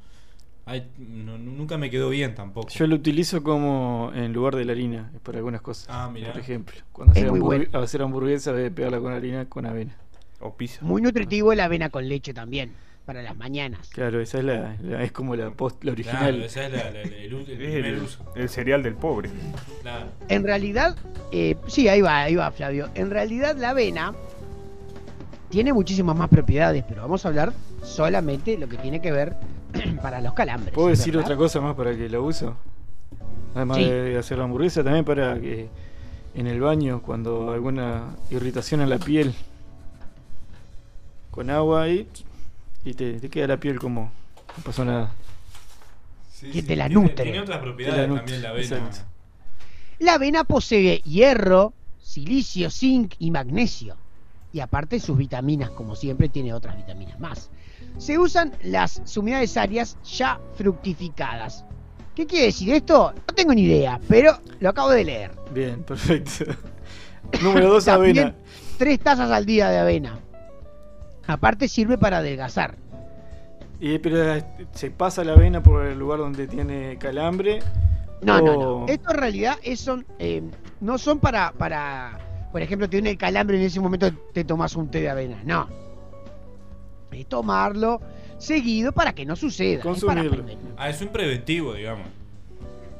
ay, 0.66 0.86
no- 0.98 1.38
Nunca 1.38 1.78
me 1.78 1.88
quedó 1.90 2.10
bien 2.10 2.34
tampoco. 2.34 2.68
Yo 2.68 2.86
lo 2.86 2.96
utilizo 2.96 3.42
como 3.42 4.10
en 4.14 4.32
lugar 4.34 4.54
de 4.56 4.64
la 4.66 4.72
harina, 4.72 5.10
para 5.22 5.38
algunas 5.38 5.62
cosas. 5.62 5.86
Ah, 5.88 6.10
mirá. 6.12 6.32
Por 6.32 6.40
ejemplo, 6.42 6.75
cuando 6.92 7.14
Es 7.14 7.18
hacer, 7.20 7.30
hamburg- 7.30 7.40
bueno. 7.70 7.78
hacer 7.80 8.02
hamburguesa, 8.02 8.52
de 8.52 8.70
pegarla 8.70 9.00
con 9.00 9.12
harina 9.12 9.46
con 9.48 9.64
avena. 9.64 9.96
O 10.40 10.54
pizza. 10.54 10.80
Muy 10.82 11.00
nutritivo 11.00 11.54
la 11.54 11.64
avena 11.64 11.88
con 11.88 12.06
leche 12.06 12.34
también, 12.34 12.72
para 13.06 13.22
las 13.22 13.36
mañanas. 13.36 13.88
Claro, 13.90 14.20
esa 14.20 14.38
es 14.38 14.44
la, 14.44 14.76
la- 14.82 15.02
es 15.04 15.12
como 15.12 15.36
la 15.36 15.50
post, 15.50 15.82
la 15.84 15.92
original. 15.92 16.18
Claro, 16.18 16.44
esa 16.44 16.66
es 16.66 16.72
la, 16.72 16.90
la- 16.90 17.00
el, 17.02 17.34
u- 17.34 17.44
el 17.46 17.62
el, 17.86 18.02
uso. 18.02 18.25
el 18.34 18.48
cereal 18.48 18.82
del 18.82 18.94
pobre. 18.94 19.30
Claro. 19.82 20.06
En 20.28 20.42
realidad, 20.44 20.96
eh, 21.32 21.56
sí, 21.68 21.88
ahí 21.88 22.00
va, 22.02 22.22
ahí 22.22 22.34
va 22.34 22.50
Flavio. 22.50 22.88
En 22.94 23.10
realidad 23.10 23.56
la 23.56 23.70
avena 23.70 24.12
tiene 25.48 25.72
muchísimas 25.72 26.16
más 26.16 26.28
propiedades, 26.28 26.84
pero 26.88 27.02
vamos 27.02 27.25
a 27.25 27.28
hablar 27.28 27.52
solamente 27.84 28.58
lo 28.58 28.68
que 28.68 28.76
tiene 28.76 29.00
que 29.00 29.12
ver 29.12 29.36
para 30.02 30.20
los 30.20 30.34
calambres. 30.34 30.75
¿Puedo 30.75 30.88
decir 30.88 31.14
¿verdad? 31.14 31.26
otra 31.30 31.36
cosa 31.36 31.60
más 31.60 31.76
para 31.76 31.96
que 31.96 32.08
la 32.08 32.18
uso? 32.20 32.56
Además 33.54 33.78
Sí. 33.78 33.84
de 33.84 34.18
hacer 34.18 34.36
la 34.38 34.44
hamburguesa, 34.44 34.82
también 34.82 35.04
para 35.04 35.40
que 35.40 35.68
en 36.34 36.46
el 36.48 36.60
baño, 36.60 37.00
cuando 37.00 37.52
alguna 37.52 38.16
irritación 38.30 38.80
en 38.82 38.90
la 38.90 38.98
piel, 38.98 39.32
con 41.30 41.48
agua 41.50 41.82
ahí, 41.82 42.08
y 42.85 42.95
te, 42.95 43.14
te 43.21 43.28
queda 43.28 43.49
la 43.49 43.56
piel 43.59 43.78
como 43.78 44.12
no 44.56 44.62
pasó 44.64 44.85
nada. 44.85 45.11
Sí, 46.33 46.47
Que 46.50 46.61
sí, 46.61 46.66
te 46.66 46.76
la 46.76 46.87
tiene- 46.88 47.02
nutre. 47.02 47.25
Tiene 47.25 47.40
otras 47.40 47.59
propiedades 47.61 48.00
la 48.00 48.06
nutre, 48.06 48.21
también 48.23 48.42
la 48.42 48.49
avena. 48.50 48.76
exacto. 48.76 48.99
La 49.99 50.14
avena 50.14 50.45
posee 50.45 50.99
hierro, 51.04 51.73
silicio, 52.02 52.71
zinc 52.71 53.14
y 53.18 53.30
magnesio. 53.30 53.97
Y 54.52 54.61
aparte 54.61 55.00
sus 55.00 55.16
vitaminas, 55.18 55.71
como 55.71 55.97
siempre, 55.97 56.28
tiene 56.28 56.52
otras 56.54 56.76
vitaminas 56.76 57.18
más. 57.21 57.50
Se 57.99 58.18
usan 58.18 58.52
las 58.62 59.00
sumidades 59.04 59.56
áreas 59.56 59.97
ya 60.04 60.38
fructificadas. 60.56 61.64
¿Qué 62.14 62.26
quiere 62.26 62.47
decir 62.47 62.73
esto? 62.73 63.12
No 63.14 63.35
tengo 63.35 63.52
ni 63.54 63.62
idea, 63.62 64.00
pero 64.09 64.38
lo 64.61 64.68
acabo 64.71 64.90
de 64.90 65.04
leer. 65.04 65.30
Bien, 65.52 65.83
perfecto. 65.83 66.45
Número 67.42 67.68
dos, 67.71 67.85
También 67.87 68.18
avena. 68.18 68.35
Tres 68.78 69.00
tazas 69.00 69.30
al 69.30 69.45
día 69.47 69.68
de 69.71 69.78
avena. 69.78 70.18
Aparte 71.26 71.68
sirve 71.68 71.99
para 71.99 72.18
adelgazar. 72.18 72.76
Y, 73.80 73.99
pero 73.99 74.35
eh, 74.35 74.45
se 74.73 74.90
pasa 74.90 75.23
la 75.25 75.33
avena 75.33 75.62
por 75.62 75.85
el 75.87 75.99
lugar 75.99 76.18
donde 76.21 76.47
tiene 76.47 76.97
calambre. 76.99 77.59
No, 78.23 78.40
no, 78.40 78.52
o- 78.52 78.87
no. 78.87 78.92
Esto 78.92 79.11
en 79.12 79.18
realidad 79.18 79.56
es 79.62 79.80
son, 79.80 80.06
eh, 80.18 80.42
no 80.80 80.97
son 80.99 81.18
para, 81.18 81.52
para, 81.52 82.18
por 82.52 82.62
ejemplo, 82.62 82.88
tiene 82.88 83.11
el 83.11 83.18
calambre 83.18 83.56
y 83.59 83.61
en 83.61 83.66
ese 83.66 83.80
momento 83.80 84.11
te 84.33 84.45
tomas 84.45 84.75
un 84.76 84.90
té 84.90 85.00
de 85.00 85.11
avena. 85.11 85.42
No. 85.45 85.68
Es 87.12 87.26
tomarlo 87.26 88.00
seguido 88.38 88.92
para 88.92 89.14
que 89.14 89.25
no 89.26 89.37
suceda. 89.37 89.78
es 89.78 89.83
Consumirlo. 89.83 90.30
prevenir. 90.30 90.59
Ah, 90.76 90.88
es 90.88 91.00
un 91.02 91.09
preventivo, 91.09 91.75
digamos. 91.75 92.06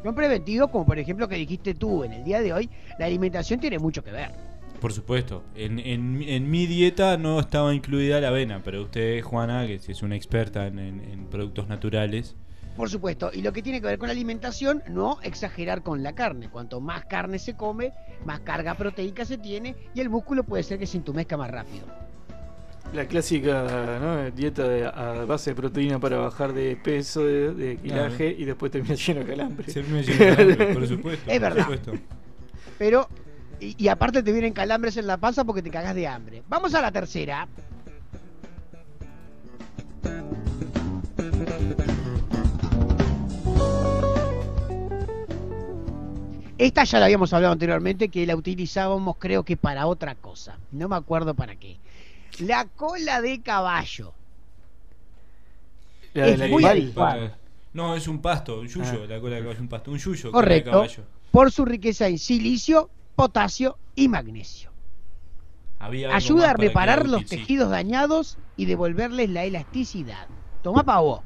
Son 0.03 0.15
preventivos, 0.15 0.71
como 0.71 0.87
por 0.87 0.99
ejemplo 0.99 1.27
que 1.27 1.35
dijiste 1.37 1.75
tú 1.75 2.05
en 2.05 2.13
el 2.13 2.23
día 2.25 2.41
de 2.41 2.53
hoy, 2.53 2.71
la 2.99 3.07
alimentación 3.07 3.59
tiene 3.61 3.79
mucho 3.79 4.05
que 4.05 4.13
ver. 4.13 4.31
Por 4.87 4.93
supuesto. 4.93 5.43
En, 5.57 5.81
en- 5.81 6.23
en 6.23 6.49
mi 6.49 6.67
dieta 6.69 7.17
no 7.17 7.41
estaba 7.41 7.75
incluida 7.75 8.21
la 8.21 8.29
avena, 8.29 8.61
pero 8.65 8.83
usted, 8.83 9.21
Juana, 9.21 9.67
que 9.67 9.81
si 9.81 9.91
es 9.91 10.01
una 10.03 10.15
experta 10.15 10.65
en, 10.69 10.79
en- 10.79 11.01
en 11.01 11.27
productos 11.27 11.67
naturales. 11.67 12.37
Por 12.77 12.89
supuesto, 12.89 13.33
y 13.35 13.43
lo 13.43 13.53
que 13.53 13.63
tiene 13.63 13.81
que 13.81 13.89
ver 13.89 13.99
con 13.99 14.07
la 14.07 14.13
alimentación, 14.13 14.85
no 14.89 15.19
exagerar 15.25 15.83
con 15.83 16.05
la 16.05 16.15
carne. 16.15 16.49
Cuanto 16.51 16.81
más 16.81 17.05
carne 17.07 17.41
se 17.41 17.57
come, 17.57 17.95
más 18.25 18.39
carga 18.41 18.77
proteica 18.77 19.25
se 19.25 19.39
tiene 19.39 19.75
y 19.93 20.01
el 20.01 20.09
músculo 20.09 20.45
puede 20.45 20.63
ser 20.63 20.79
que 20.79 20.87
se 20.87 20.99
entumezca 20.99 21.37
más 21.37 21.51
rápido. 21.51 21.85
La 22.95 23.07
clásica 23.09 23.99
¿no? 24.01 24.31
dieta 24.31 24.69
de- 24.69 24.87
a 24.87 25.25
base 25.27 25.51
de 25.51 25.57
proteína 25.57 25.99
para 25.99 26.19
bajar 26.19 26.53
de 26.53 26.77
peso, 26.77 27.25
de, 27.25 27.53
de 27.55 27.77
kilaje 27.79 28.37
y 28.39 28.45
después 28.45 28.71
termina 28.71 28.95
lleno 28.95 29.19
de 29.25 29.27
calambre. 29.27 29.69
Se 29.69 29.83
me 29.83 30.05
llena 30.05 30.37
de 30.37 30.43
hambre, 30.53 30.75
por 30.75 30.87
supuesto. 30.87 31.25
Es 31.33 31.41
por 31.41 31.49
verdad. 31.49 31.63
supuesto. 31.65 31.93
Pero, 32.79 33.09
y, 33.61 33.75
y 33.83 33.89
aparte 33.89 34.23
te 34.23 34.33
vienen 34.33 34.53
calambres 34.53 34.97
en 34.97 35.07
la 35.07 35.17
panza 35.17 35.45
porque 35.45 35.63
te 35.63 35.71
cagas 35.71 35.95
de 35.95 36.07
hambre. 36.07 36.43
Vamos 36.49 36.75
a 36.75 36.81
la 36.81 36.91
tercera. 36.93 37.49
Esta 46.59 46.85
ya 46.85 46.99
la 46.99 47.05
habíamos 47.07 47.33
hablado 47.35 47.53
anteriormente, 47.53 48.09
que 48.09 48.27
la 48.27 48.35
utilizábamos 48.35 49.17
creo 49.19 49.45
que 49.45 49.57
para 49.59 49.87
otra 49.87 50.15
cosa. 50.15 50.59
No 50.73 50.89
me 50.89 50.97
acuerdo 50.97 51.35
para 51.35 51.57
qué. 51.57 51.77
La 52.39 52.65
cola 52.65 53.21
de 53.21 53.43
caballo. 53.43 54.15
La 56.15 56.29
Es 56.29 56.39
del 56.39 56.51
muy 56.51 56.65
animal. 56.65 57.37
No, 57.75 57.95
es 57.95 58.09
un 58.09 58.23
pasto, 58.23 58.61
un 58.61 58.69
yuyo, 58.69 59.03
Ah. 59.05 59.07
la 59.07 59.21
cola 59.21 59.37
de 59.37 59.43
caballo, 59.43 59.61
un 59.61 59.69
pasto, 59.69 59.91
un 59.91 59.99
yuyo, 59.99 60.33
cola 60.33 60.41
de 60.49 60.49
Correcto. 60.63 60.71
caballo. 60.71 61.03
Por 61.31 61.53
su 61.53 61.67
riqueza 61.67 62.09
en 62.09 62.19
silicio, 62.19 62.89
potasio 63.17 63.79
y 63.95 64.09
magnesio. 64.09 64.71
Ayuda 65.79 66.51
a 66.51 66.55
reparar 66.55 67.07
los 67.07 67.23
útil, 67.23 67.29
sí. 67.29 67.37
tejidos 67.37 67.71
dañados 67.71 68.39
y 68.57 68.67
devolverles 68.67 69.31
la 69.31 69.45
elasticidad. 69.45 70.27
Toma 70.63 70.85
pa' 70.85 71.01
vos. 71.01 71.21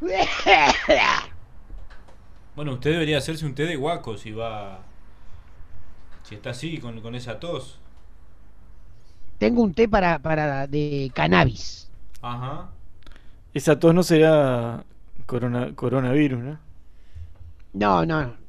Bueno, 2.56 2.74
usted 2.74 2.92
debería 2.92 3.18
hacerse 3.18 3.44
un 3.44 3.56
té 3.56 3.64
de 3.64 3.74
guaco 3.74 4.16
si 4.16 4.30
va. 4.30 4.78
Si 6.22 6.36
está 6.36 6.50
así, 6.50 6.78
con, 6.78 7.00
con 7.00 7.16
esa 7.16 7.40
tos. 7.40 7.80
Tengo 9.38 9.60
un 9.60 9.74
té 9.74 9.88
para, 9.88 10.20
para 10.20 10.68
de 10.68 11.10
cannabis. 11.14 11.90
Ajá. 12.22 12.70
Esa 13.52 13.80
tos 13.80 13.92
no 13.92 14.04
será 14.04 14.84
corona, 15.26 15.74
coronavirus, 15.74 16.44
¿no? 16.44 16.58
No, 17.72 18.06
no. 18.06 18.43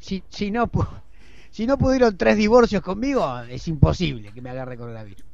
Si, 0.00 0.22
si 0.28 0.50
no 0.50 0.66
pu- 0.66 0.86
si 1.50 1.66
no 1.66 1.78
pudieron 1.78 2.16
tres 2.16 2.36
divorcios 2.36 2.82
conmigo, 2.82 3.38
es 3.48 3.68
imposible 3.68 4.32
que 4.32 4.40
me 4.42 4.50
agarre 4.50 4.76
coronavirus. 4.76 5.24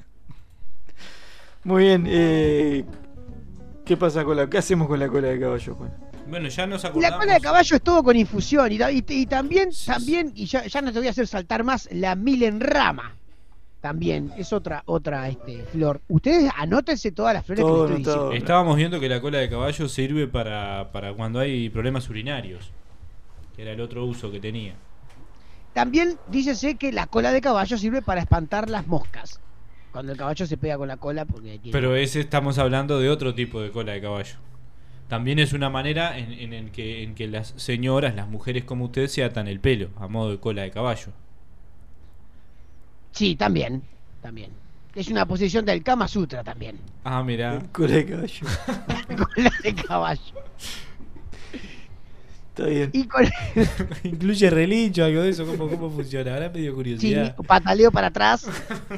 Muy 1.65 1.85
bien. 1.85 2.05
Eh, 2.09 2.85
¿Qué 3.85 3.97
pasa 3.97 4.25
con 4.25 4.37
la, 4.37 4.49
qué 4.49 4.59
hacemos 4.59 4.89
con 4.89 4.99
la 4.99 5.09
cola 5.09 5.29
de 5.29 5.41
caballo, 5.41 5.75
Juan? 5.75 5.93
Bueno, 6.29 6.49
ya 6.49 6.67
nos 6.67 6.85
acordamos. 6.85 7.11
la 7.11 7.19
cola 7.19 7.35
de 7.35 7.41
caballo 7.41 7.77
es 7.77 7.83
todo 7.83 8.03
con 8.03 8.17
infusión. 8.17 8.71
Y, 8.73 8.79
ta- 8.79 8.91
y- 8.91 9.05
y 9.09 9.27
también, 9.27 9.71
también, 9.87 10.33
y 10.35 10.47
ya, 10.47 10.67
ya 10.67 10.83
no 10.83 10.93
te 10.93 10.99
voy 10.99 11.09
a 11.09 11.11
hacer 11.13 11.27
saltar 11.27 11.63
más, 11.65 11.89
la 11.93 12.15
milenrama. 12.17 13.15
También 13.81 14.33
es 14.37 14.53
otra, 14.53 14.83
otra 14.87 15.29
este, 15.29 15.63
flor. 15.71 16.01
Ustedes 16.09 16.51
anótense 16.57 17.13
todas 17.13 17.35
las 17.35 17.47
flores 17.47 17.65
Todo 17.65 17.87
que 17.87 17.91
les 17.93 17.99
estoy 18.01 18.13
diciendo. 18.15 18.33
Estábamos 18.33 18.77
viendo 18.77 18.99
que 18.99 19.09
la 19.09 19.21
cola 19.21 19.39
de 19.39 19.49
caballo 19.49 19.89
sirve 19.89 20.27
para, 20.27 20.91
para 20.91 21.15
cuando 21.15 21.39
hay 21.39 21.69
problemas 21.71 22.09
urinarios. 22.09 22.73
Que 23.57 23.63
era 23.63 23.73
el 23.73 23.81
otro 23.81 24.05
uso 24.05 24.31
que 24.31 24.39
tenía. 24.39 24.75
También 25.73 26.19
dícese 26.29 26.77
que 26.77 26.93
la 26.93 27.07
cola 27.07 27.33
de 27.33 27.41
caballo 27.41 27.77
sirve 27.77 28.03
para 28.03 28.21
espantar 28.21 28.71
las 28.71 28.87
moscas. 28.87 29.41
Cuando 29.93 30.13
el 30.13 30.19
caballo 30.19 30.47
se 30.47 30.57
pega 30.59 30.77
con 30.77 30.89
la 30.89 30.97
cola 30.99 31.25
porque 31.25 31.59
tiene- 31.59 31.73
Pero 31.73 31.97
ese 31.97 32.21
estamos 32.21 32.59
hablando 32.59 32.99
de 32.99 33.09
otro 33.11 33.35
tipo 33.35 33.61
de 33.61 33.71
cola 33.71 33.93
de 33.93 34.01
caballo. 34.03 34.37
También 35.09 35.39
es 35.39 35.53
una 35.53 35.71
manera 35.71 36.19
en, 36.19 36.33
en 36.33 36.53
el 36.53 36.71
que, 36.71 37.03
en 37.03 37.15
que 37.15 37.29
las 37.29 37.55
señoras, 37.57 38.15
las 38.15 38.29
mujeres 38.29 38.65
como 38.65 38.87
usted, 38.87 39.07
se 39.07 39.23
atan 39.25 39.47
el 39.49 39.61
pelo 39.61 39.89
a 39.99 40.09
modo 40.09 40.33
de 40.33 40.39
cola 40.41 40.63
de 40.63 40.71
caballo. 40.71 41.13
Sí, 43.13 43.37
también, 43.37 43.83
también. 44.21 44.51
Es 44.95 45.09
una 45.09 45.27
posición 45.27 45.65
del 45.65 45.83
Kama 45.83 46.09
Sutra 46.09 46.43
también. 46.43 46.79
Ah, 47.05 47.23
mira. 47.23 47.63
Cola 47.73 47.95
de 47.97 48.07
caballo. 48.07 48.47
Cola 49.35 49.53
de 49.63 49.75
caballo. 49.75 50.35
Está 52.57 52.67
bien. 52.71 52.91
Y 52.95 53.05
con 53.07 53.23
Incluye 54.05 54.49
relincho, 54.49 55.05
algo 55.05 55.21
de 55.23 55.29
eso. 55.31 55.45
¿Cómo, 55.47 55.69
cómo 55.69 55.91
funciona? 55.91 56.33
Ahora 56.33 56.49
me 56.49 56.61
dio 56.61 56.71
sí, 56.71 56.75
curiosidad. 56.75 57.37
pataleo 57.47 57.91
para 57.93 58.07
atrás. 58.07 58.47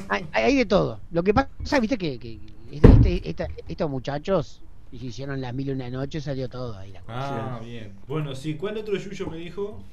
Hay, 0.07 0.25
hay 0.31 0.55
de 0.55 0.65
todo. 0.65 1.01
Lo 1.11 1.23
que 1.23 1.33
pasa, 1.33 1.79
viste 1.81 1.97
que, 1.97 2.17
que 2.19 2.39
este- 2.71 2.89
este- 3.17 3.29
esta- 3.29 3.47
estos 3.67 3.89
muchachos 3.89 4.61
hicieron 4.93 5.41
las 5.41 5.53
mil 5.53 5.67
y 5.67 5.71
una 5.71 5.89
noche, 5.89 6.21
salió 6.21 6.47
todo 6.47 6.77
ahí. 6.77 6.93
La. 6.93 7.01
Ah, 7.09 7.59
bien. 7.63 7.91
Bueno, 8.07 8.33
sí. 8.33 8.55
¿Cuál 8.55 8.77
otro 8.77 8.95
yuyo 8.95 9.27
me 9.27 9.37
dijo? 9.37 9.83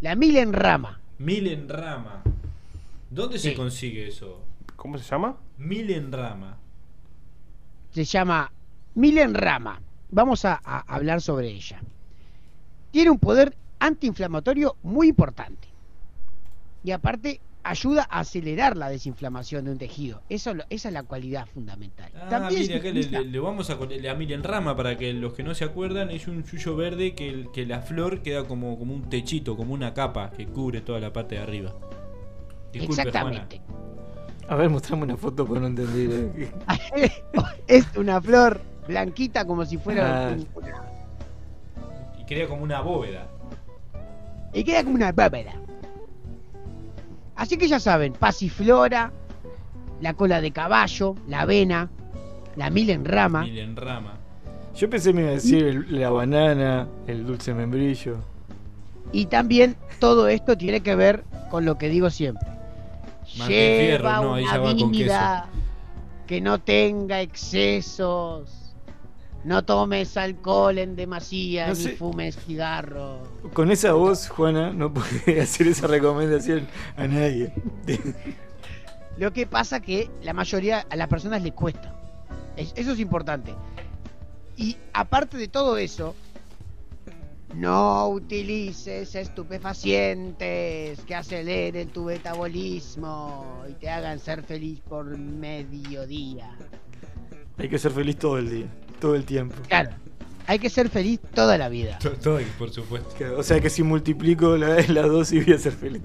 la 0.00 0.14
mil 0.14 0.36
en 0.36 0.52
rama. 0.52 1.00
Mil 1.18 1.46
en 1.48 1.68
rama. 1.68 2.22
¿Dónde 3.10 3.38
se 3.40 3.50
Sí. 3.50 3.56
consigue 3.56 4.06
eso? 4.08 4.40
¿Cómo 4.76 4.96
se 4.96 5.04
llama? 5.10 5.36
Mil 5.58 5.90
en 5.90 6.12
rama. 6.12 6.56
se 7.92 8.04
llama 8.04 8.50
Milen 8.94 9.34
Rama. 9.34 9.80
Vamos 10.10 10.44
a, 10.44 10.60
a 10.64 10.78
hablar 10.94 11.20
sobre 11.20 11.48
ella. 11.48 11.82
Tiene 12.90 13.10
un 13.10 13.18
poder 13.18 13.54
antiinflamatorio 13.78 14.76
muy 14.82 15.08
importante. 15.08 15.68
Y 16.84 16.90
aparte 16.92 17.40
ayuda 17.62 18.06
a 18.10 18.20
acelerar 18.20 18.76
la 18.76 18.88
desinflamación 18.88 19.66
de 19.66 19.72
un 19.72 19.78
tejido. 19.78 20.22
Eso, 20.30 20.54
lo- 20.54 20.64
esa 20.70 20.88
es 20.88 20.94
la 20.94 21.02
cualidad 21.02 21.46
fundamental. 21.46 22.10
Ah, 22.16 22.28
También 22.30 22.72
acá 22.72 22.90
le, 22.90 23.02
le- 23.02 23.24
le 23.24 23.38
vamos 23.38 23.68
a 23.70 23.76
a 23.76 24.32
en 24.32 24.42
rama 24.42 24.74
para 24.76 24.96
que 24.96 25.12
los 25.12 25.34
que 25.34 25.42
no 25.42 25.54
se 25.54 25.64
acuerdan, 25.64 26.10
es 26.10 26.26
un 26.26 26.42
yuyo 26.44 26.74
verde 26.74 27.14
que, 27.14 27.28
el- 27.28 27.50
que 27.52 27.66
la 27.66 27.80
flor 27.82 28.22
queda 28.22 28.44
como, 28.44 28.78
como 28.78 28.94
un 28.94 29.10
techito, 29.10 29.56
como 29.58 29.74
una 29.74 29.92
capa 29.92 30.30
que 30.30 30.46
cubre 30.46 30.80
toda 30.80 31.00
la 31.00 31.12
parte 31.12 31.34
de 31.34 31.42
arriba. 31.42 31.74
Disculpe, 32.72 33.02
Exactamente. 33.02 33.60
A 34.48 34.56
ver, 34.56 34.70
mostrame 34.70 35.02
una 35.04 35.16
foto 35.16 35.46
para 35.46 35.60
no 35.60 35.66
entender. 35.68 36.32
eh. 36.36 37.10
es 37.66 37.84
una 37.96 38.20
flor 38.22 38.60
blanquita 38.88 39.44
como 39.44 39.64
si 39.66 39.76
fuera 39.76 40.28
Ah. 40.28 40.32
un- 40.32 40.48
una- 40.54 40.89
Queda 42.30 42.46
como 42.46 42.62
una 42.62 42.80
bóveda. 42.80 43.26
y 44.54 44.62
queda 44.62 44.84
como 44.84 44.94
una 44.94 45.10
bóveda. 45.10 45.52
Así 47.34 47.56
que 47.56 47.66
ya 47.66 47.80
saben, 47.80 48.12
pasiflora, 48.12 49.12
la 50.00 50.14
cola 50.14 50.40
de 50.40 50.52
caballo, 50.52 51.16
la 51.26 51.40
avena, 51.40 51.90
la 52.54 52.70
milen 52.70 53.04
rama. 53.04 53.42
Mil 53.42 53.58
en 53.58 53.74
rama. 53.74 54.16
Yo 54.76 54.88
pensé 54.88 55.12
me 55.12 55.22
iba 55.22 55.30
a 55.30 55.34
decir 55.34 55.86
la 55.90 56.10
banana, 56.10 56.86
el 57.08 57.26
dulce 57.26 57.52
membrillo. 57.52 58.18
Y 59.10 59.26
también 59.26 59.74
todo 59.98 60.28
esto 60.28 60.56
tiene 60.56 60.82
que 60.82 60.94
ver 60.94 61.24
con 61.50 61.64
lo 61.64 61.78
que 61.78 61.88
digo 61.88 62.10
siempre. 62.10 62.46
Martín 63.38 63.48
Fierro, 63.48 63.96
Lleva 63.98 64.22
no, 64.22 64.32
una 64.34 64.86
vida 64.88 65.48
que 66.28 66.40
no 66.40 66.60
tenga 66.60 67.22
excesos. 67.22 68.59
No 69.44 69.64
tomes 69.64 70.16
alcohol 70.18 70.76
en 70.78 70.96
demasía, 70.96 71.68
No 71.68 71.74
ni 71.74 71.86
fumes 71.96 72.36
cigarro. 72.36 73.22
Con 73.54 73.70
esa 73.70 73.92
voz, 73.94 74.28
Juana, 74.28 74.70
no 74.72 74.92
puede 74.92 75.40
hacer 75.40 75.66
esa 75.68 75.86
recomendación 75.86 76.66
a 76.96 77.06
nadie. 77.06 77.52
Lo 79.16 79.32
que 79.32 79.46
pasa 79.46 79.80
que 79.80 80.10
la 80.22 80.32
mayoría 80.34 80.86
a 80.90 80.96
las 80.96 81.08
personas 81.08 81.42
les 81.42 81.52
cuesta. 81.52 81.94
Es- 82.56 82.72
eso 82.76 82.92
es 82.92 83.00
importante. 83.00 83.54
Y 84.56 84.76
aparte 84.92 85.38
de 85.38 85.48
todo 85.48 85.78
eso, 85.78 86.14
no 87.54 88.08
utilices 88.08 89.14
estupefacientes 89.14 91.00
que 91.00 91.14
aceleren 91.14 91.88
tu 91.88 92.04
metabolismo 92.04 93.64
y 93.68 93.72
te 93.72 93.88
hagan 93.88 94.18
ser 94.18 94.42
feliz 94.42 94.80
por 94.88 95.06
mediodía. 95.16 96.54
Hay 97.58 97.68
que 97.68 97.78
ser 97.78 97.90
feliz 97.92 98.16
todo 98.18 98.38
el 98.38 98.50
día, 98.50 98.66
todo 99.00 99.14
el 99.16 99.24
tiempo. 99.24 99.54
Claro, 99.68 99.90
hay 100.46 100.58
que 100.58 100.68
ser 100.70 100.88
feliz 100.88 101.20
toda 101.34 101.56
la 101.58 101.68
vida. 101.68 101.98
Todo, 102.22 102.40
por 102.58 102.70
supuesto. 102.70 103.14
O 103.36 103.42
sea 103.42 103.60
que 103.60 103.70
si 103.70 103.82
multiplico 103.82 104.56
la, 104.56 104.80
la 104.88 105.02
dosis 105.02 105.44
voy 105.46 105.54
a 105.54 105.58
ser 105.58 105.72
feliz. 105.72 106.02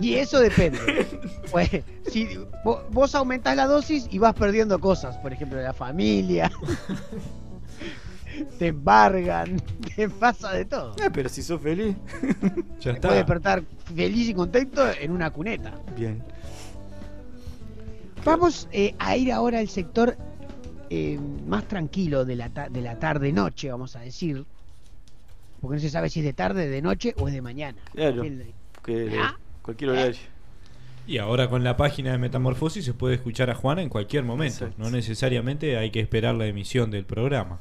Y 0.00 0.14
eso 0.14 0.40
depende. 0.40 1.06
Pues, 1.50 1.70
si 2.10 2.26
vo- 2.64 2.82
vos 2.90 3.14
aumentás 3.14 3.56
la 3.56 3.66
dosis 3.66 4.08
y 4.10 4.18
vas 4.18 4.34
perdiendo 4.34 4.78
cosas, 4.80 5.16
por 5.18 5.32
ejemplo, 5.32 5.60
la 5.60 5.72
familia. 5.72 6.50
te 8.58 8.68
embargan, 8.68 9.60
te 9.94 10.08
pasa 10.08 10.52
de 10.52 10.64
todo. 10.64 10.96
Ah, 11.02 11.10
pero 11.12 11.28
si 11.28 11.42
sos 11.42 11.60
feliz. 11.60 11.94
Ya 12.80 12.94
Te 12.94 13.00
puedes 13.00 13.18
despertar 13.18 13.62
feliz 13.94 14.28
y 14.28 14.34
contento 14.34 14.82
en 15.00 15.12
una 15.12 15.30
cuneta. 15.30 15.74
Bien. 15.96 16.22
Vamos 18.24 18.68
eh, 18.72 18.94
a 18.98 19.16
ir 19.16 19.32
ahora 19.32 19.58
al 19.58 19.68
sector 19.68 20.16
eh, 20.94 21.18
más 21.46 21.66
tranquilo 21.68 22.26
de 22.26 22.36
la, 22.36 22.50
ta- 22.50 22.68
de 22.68 22.82
la 22.82 22.98
tarde-noche, 22.98 23.70
vamos 23.70 23.96
a 23.96 24.00
decir. 24.00 24.44
Porque 25.60 25.76
no 25.76 25.80
se 25.80 25.88
sabe 25.88 26.10
si 26.10 26.20
es 26.20 26.26
de 26.26 26.34
tarde, 26.34 26.68
de 26.68 26.82
noche 26.82 27.14
o 27.18 27.28
es 27.28 27.34
de 27.34 27.40
mañana. 27.40 27.78
Claro. 27.94 28.22
El- 28.24 28.52
Que 28.84 29.16
¿Ah? 29.18 29.38
cualquier 29.62 29.90
horario. 29.90 30.20
Y 31.06 31.16
ahora 31.18 31.48
con 31.48 31.64
la 31.64 31.76
página 31.78 32.12
de 32.12 32.18
Metamorfosis 32.18 32.84
se 32.84 32.92
puede 32.94 33.14
escuchar 33.14 33.48
a 33.48 33.54
Juana 33.54 33.80
en 33.80 33.88
cualquier 33.88 34.22
momento. 34.24 34.66
Exacto. 34.66 34.82
No 34.82 34.90
necesariamente 34.90 35.78
hay 35.78 35.90
que 35.90 36.00
esperar 36.00 36.34
la 36.34 36.46
emisión 36.46 36.90
del 36.90 37.04
programa. 37.06 37.58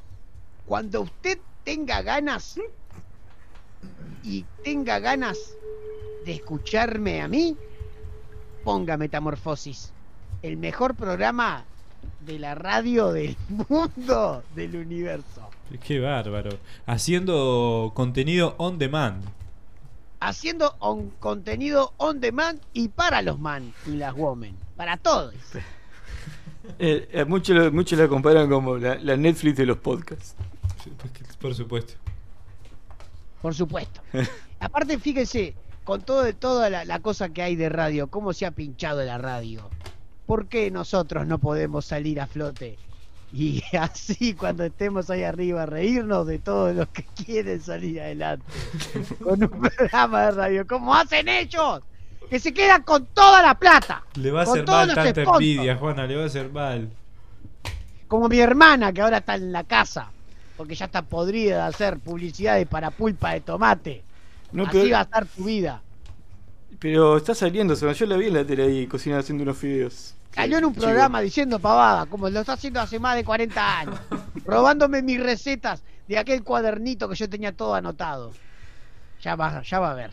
Cuando 0.65 1.01
usted 1.01 1.37
tenga 1.63 2.01
ganas 2.01 2.59
y 4.23 4.45
tenga 4.63 4.99
ganas 4.99 5.37
de 6.25 6.33
escucharme 6.33 7.21
a 7.21 7.27
mí, 7.27 7.55
ponga 8.63 8.97
Metamorfosis, 8.97 9.91
el 10.41 10.57
mejor 10.57 10.95
programa 10.95 11.65
de 12.25 12.39
la 12.39 12.55
radio 12.55 13.11
del 13.11 13.35
mundo, 13.69 14.43
del 14.55 14.75
universo. 14.75 15.49
Qué 15.85 15.99
bárbaro. 15.99 16.49
Haciendo 16.85 17.91
contenido 17.93 18.55
on 18.57 18.77
demand. 18.77 19.23
Haciendo 20.19 20.75
on- 20.79 21.09
contenido 21.19 21.93
on 21.97 22.19
demand 22.19 22.59
y 22.73 22.89
para 22.89 23.21
los 23.21 23.39
man 23.39 23.73
y 23.87 23.91
las 23.91 24.13
women, 24.15 24.55
para 24.75 24.97
todos. 24.97 25.33
Eh, 26.77 27.09
eh, 27.11 27.25
muchos 27.25 27.55
lo- 27.55 27.71
muchos 27.71 27.97
la 27.97 28.07
comparan 28.07 28.47
como 28.47 28.77
la, 28.77 28.95
la 28.95 29.17
Netflix 29.17 29.57
de 29.57 29.65
los 29.65 29.77
podcasts. 29.77 30.35
Por 31.39 31.55
supuesto. 31.55 31.93
Por 33.41 33.55
supuesto. 33.55 33.99
Aparte, 34.59 34.99
fíjense, 34.99 35.55
con 35.83 36.03
todo, 36.03 36.31
toda 36.35 36.69
la, 36.69 36.85
la 36.85 36.99
cosa 36.99 37.29
que 37.29 37.41
hay 37.41 37.55
de 37.55 37.67
radio, 37.67 38.07
cómo 38.07 38.31
se 38.31 38.45
ha 38.45 38.51
pinchado 38.51 39.03
la 39.03 39.17
radio. 39.17 39.67
¿Por 40.31 40.47
qué 40.47 40.71
nosotros 40.71 41.27
no 41.27 41.39
podemos 41.39 41.83
salir 41.83 42.21
a 42.21 42.25
flote? 42.25 42.77
Y 43.33 43.61
así 43.77 44.33
cuando 44.33 44.63
estemos 44.63 45.09
ahí 45.09 45.23
arriba, 45.23 45.65
reírnos 45.65 46.25
de 46.25 46.39
todos 46.39 46.73
los 46.73 46.87
que 46.87 47.03
quieren 47.03 47.59
salir 47.59 47.99
adelante. 47.99 48.45
Con 49.21 49.43
un 49.43 49.49
programa 49.49 50.27
de 50.27 50.31
radio. 50.31 50.65
¿Cómo 50.65 50.95
hacen 50.95 51.27
ellos? 51.27 51.81
Que 52.29 52.39
se 52.39 52.53
quedan 52.53 52.83
con 52.83 53.07
toda 53.07 53.41
la 53.41 53.55
plata. 53.55 54.03
Le 54.15 54.31
va 54.31 54.39
a 54.39 54.43
hacer 54.43 54.65
mal 54.65 54.95
tanta 54.95 55.21
envidia, 55.21 55.75
Juana, 55.75 56.07
le 56.07 56.15
va 56.15 56.23
a 56.23 56.27
hacer 56.27 56.49
mal. 56.49 56.89
Como 58.07 58.29
mi 58.29 58.39
hermana 58.39 58.93
que 58.93 59.01
ahora 59.01 59.17
está 59.17 59.35
en 59.35 59.51
la 59.51 59.65
casa. 59.65 60.11
Porque 60.55 60.75
ya 60.75 60.85
está 60.85 61.01
podrida 61.01 61.57
de 61.57 61.63
hacer 61.63 61.99
publicidades 61.99 62.69
para 62.69 62.89
pulpa 62.89 63.33
de 63.33 63.41
tomate. 63.41 64.01
No, 64.53 64.63
Así 64.63 64.77
pero, 64.77 64.93
va 64.93 64.99
a 64.99 65.03
estar 65.03 65.25
tu 65.25 65.43
vida. 65.43 65.81
Pero 66.79 67.17
está 67.17 67.35
saliendo, 67.35 67.75
se 67.75 67.85
me- 67.85 67.93
yo 67.93 68.05
la 68.05 68.17
vi 68.17 68.27
en 68.27 68.33
la 68.33 68.45
tele 68.45 68.63
ahí 68.63 68.87
cocinando 68.87 69.21
haciendo 69.21 69.43
unos 69.43 69.57
fideos. 69.57 70.15
Cayó 70.31 70.57
en 70.57 70.65
un 70.65 70.73
programa 70.73 71.19
diciendo 71.21 71.59
pavada, 71.59 72.05
como 72.05 72.29
lo 72.29 72.39
está 72.39 72.53
haciendo 72.53 72.79
hace 72.79 72.99
más 72.99 73.15
de 73.15 73.23
40 73.25 73.79
años, 73.79 73.99
robándome 74.45 75.01
mis 75.01 75.21
recetas 75.21 75.83
de 76.07 76.17
aquel 76.17 76.43
cuadernito 76.43 77.09
que 77.09 77.15
yo 77.15 77.29
tenía 77.29 77.51
todo 77.55 77.75
anotado. 77.75 78.33
Ya 79.19 79.35
va, 79.35 79.61
ya 79.61 79.79
va 79.79 79.91
a 79.91 79.93
ver 79.95 80.11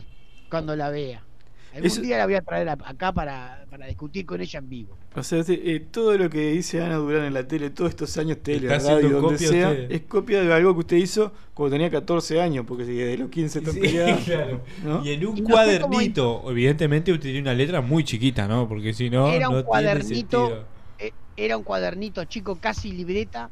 cuando 0.49 0.75
la 0.75 0.89
vea. 0.89 1.28
Algún 1.73 1.85
Eso- 1.87 2.01
día 2.01 2.17
la 2.17 2.25
voy 2.25 2.33
a 2.35 2.41
traer 2.41 2.67
acá 2.69 3.13
para, 3.13 3.65
para 3.69 3.85
discutir 3.85 4.25
con 4.25 4.41
ella 4.41 4.57
en 4.59 4.69
vivo. 4.69 4.97
O 5.15 5.21
sea, 5.23 5.43
eh, 5.47 5.85
todo 5.91 6.17
lo 6.17 6.29
que 6.29 6.51
dice 6.51 6.81
Ana 6.83 6.95
Durán 6.95 7.25
en 7.25 7.33
la 7.33 7.47
tele, 7.47 7.69
todos 7.69 7.91
estos 7.91 8.17
años 8.17 8.37
tele, 8.41 8.65
Está 8.67 8.75
haciendo 8.77 9.01
radio, 9.03 9.21
donde 9.21 9.33
copia 9.35 9.47
sea, 9.49 9.69
usted. 9.69 9.91
es 9.91 10.01
copia 10.01 10.41
de 10.43 10.53
algo 10.53 10.73
que 10.73 10.79
usted 10.79 10.97
hizo 10.97 11.31
cuando 11.53 11.75
tenía 11.75 11.89
14 11.91 12.41
años, 12.41 12.65
porque 12.67 12.85
si 12.85 12.93
de 12.95 13.17
los 13.17 13.29
15 13.29 13.59
está 13.59 13.71
Sí, 13.73 13.79
peleado, 13.81 14.17
claro. 14.25 14.61
¿no? 14.83 15.05
Y 15.05 15.11
en 15.11 15.25
un 15.27 15.37
Y 15.37 15.41
no 15.41 15.47
fue 15.49 15.79
como 15.79 15.89
cuadernito, 15.93 16.43
evidentemente 16.49 17.11
usted 17.11 17.23
tiene 17.25 17.41
una 17.41 17.53
letra 17.53 17.81
muy 17.81 18.03
chiquita, 18.03 18.47
¿no? 18.47 18.67
Porque 18.67 18.93
si 18.93 19.09
no, 19.11 19.27
Era 19.31 19.49
un 19.49 19.55
no 19.55 19.59
tiene 19.59 19.67
cuadernito. 19.69 20.47
sentido. 20.47 20.65
Eh, 20.97 21.11
Era 21.37 21.55
un 21.57 21.63
cuadernito 21.63 22.23
chico, 22.25 22.57
casi 22.59 22.91
libreta, 22.91 23.49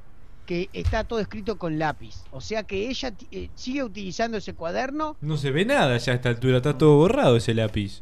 que 0.48 0.70
está 0.74 1.04
todo 1.04 1.20
escrito 1.20 1.60
con 1.60 1.78
lápiz. 1.78 2.24
O 2.32 2.42
sea 2.42 2.64
que 2.64 2.90
ella 2.90 3.14
eh, 3.32 3.50
sigue 3.54 3.84
utilizando 3.84 4.38
ese 4.38 4.56
cuaderno 4.56 5.16
No 5.22 5.38
se 5.38 5.52
ve 5.52 5.64
nada 5.66 5.96
ya 5.98 6.14
a 6.14 6.16
esta 6.16 6.30
altura, 6.30 6.58
está 6.58 6.76
todo 6.76 6.98
borrado 6.98 7.36
ese 7.38 7.54
lápiz. 7.54 8.02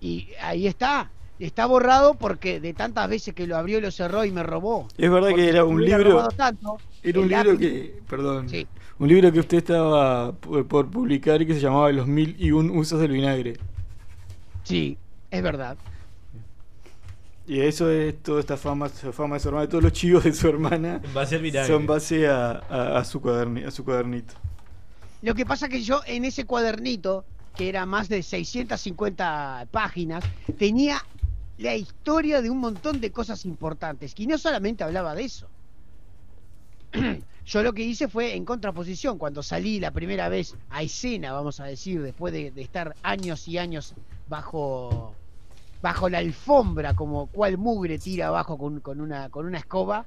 y 0.00 0.28
ahí 0.40 0.66
está. 0.66 1.10
Está 1.40 1.66
borrado 1.66 2.14
porque 2.14 2.58
de 2.58 2.74
tantas 2.74 3.08
veces 3.08 3.32
que 3.34 3.46
lo 3.46 3.56
abrió, 3.56 3.80
lo 3.80 3.90
cerró 3.92 4.24
y 4.24 4.32
me 4.32 4.42
robó. 4.42 4.88
Es 4.98 5.08
verdad 5.10 5.28
Porque 5.30 5.42
que 5.44 5.48
era 5.50 5.64
un 5.64 5.84
libro, 5.84 6.10
robado 6.12 6.30
tanto, 6.30 6.78
era 7.02 7.20
un 7.20 7.28
libro 7.28 7.52
lápiz- 7.52 7.58
que, 7.58 8.00
perdón, 8.08 8.48
Sí. 8.48 8.66
un 8.98 9.06
libro 9.08 9.30
que 9.30 9.38
usted 9.40 9.58
estaba 9.58 10.32
por, 10.32 10.66
por 10.66 10.90
publicar 10.90 11.40
y 11.42 11.46
que 11.46 11.54
se 11.54 11.60
llamaba 11.60 11.92
Los 11.92 12.08
mil 12.08 12.34
y 12.40 12.50
un 12.50 12.70
usos 12.70 12.98
del 13.00 13.12
vinagre. 13.12 13.54
Sí, 14.64 14.96
es 15.30 15.42
verdad. 15.42 15.76
Y 17.48 17.60
eso 17.60 17.90
es 17.90 18.22
toda 18.22 18.40
esta 18.40 18.56
fama, 18.58 18.88
fama 18.90 19.36
de 19.36 19.40
su 19.40 19.48
hermana, 19.48 19.66
todos 19.68 19.82
los 19.82 19.92
chivos 19.94 20.22
de 20.24 20.34
su 20.34 20.48
hermana 20.48 21.00
Va 21.16 21.22
a 21.22 21.26
ser 21.26 21.40
vinagre. 21.40 21.66
son 21.72 21.86
base 21.86 22.28
a, 22.28 22.50
a- 22.68 22.98
a 22.98 23.04
su 23.04 23.20
cuaderni- 23.22 23.66
a 23.66 23.70
su 23.70 23.84
cuadernito. 23.84 24.34
Lo 25.22 25.34
que 25.34 25.46
pasa 25.46 25.68
que 25.68 25.82
yo 25.82 26.02
en 26.06 26.24
ese 26.26 26.44
cuadernito, 26.44 27.24
que 27.56 27.68
era 27.70 27.86
más 27.86 28.08
de 28.10 28.22
650 28.22 29.66
páginas, 29.70 30.22
tenía 30.58 31.02
la 31.56 31.74
historia 31.74 32.40
de 32.42 32.50
un 32.50 32.58
montón 32.58 33.00
de 33.00 33.10
cosas 33.10 33.44
importantes. 33.46 34.12
Y 34.18 34.26
no 34.26 34.36
solamente 34.38 34.84
hablaba 34.84 35.14
de 35.14 35.24
eso. 35.24 35.48
Yo 37.46 37.62
lo 37.62 37.72
que 37.72 37.82
hice 37.82 38.08
fue 38.08 38.34
en 38.36 38.44
contraposición, 38.44 39.16
cuando 39.16 39.42
salí 39.42 39.80
la 39.80 39.90
primera 39.90 40.28
vez 40.28 40.54
a 40.68 40.82
escena, 40.82 41.32
vamos 41.32 41.60
a 41.60 41.64
decir, 41.64 42.02
después 42.02 42.30
de, 42.32 42.50
de 42.50 42.60
estar 42.62 42.94
años 43.02 43.48
y 43.48 43.56
años 43.56 43.94
bajo 44.28 45.14
bajo 45.82 46.08
la 46.08 46.18
alfombra, 46.18 46.94
como 46.94 47.26
cual 47.26 47.58
mugre 47.58 47.98
tira 47.98 48.28
abajo 48.28 48.58
con, 48.58 48.80
con 48.80 49.00
una, 49.00 49.28
con 49.28 49.46
una 49.46 49.58
escoba, 49.58 50.04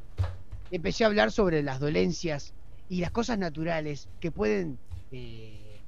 empecé 0.71 1.03
a 1.03 1.07
hablar 1.07 1.31
sobre 1.31 1.63
las 1.63 1.79
dolencias 1.79 2.53
y 2.89 2.99
las 3.01 3.11
cosas 3.11 3.37
naturales 3.37 4.09
que 4.19 4.31
pueden 4.31 4.77
eh, 5.11 5.79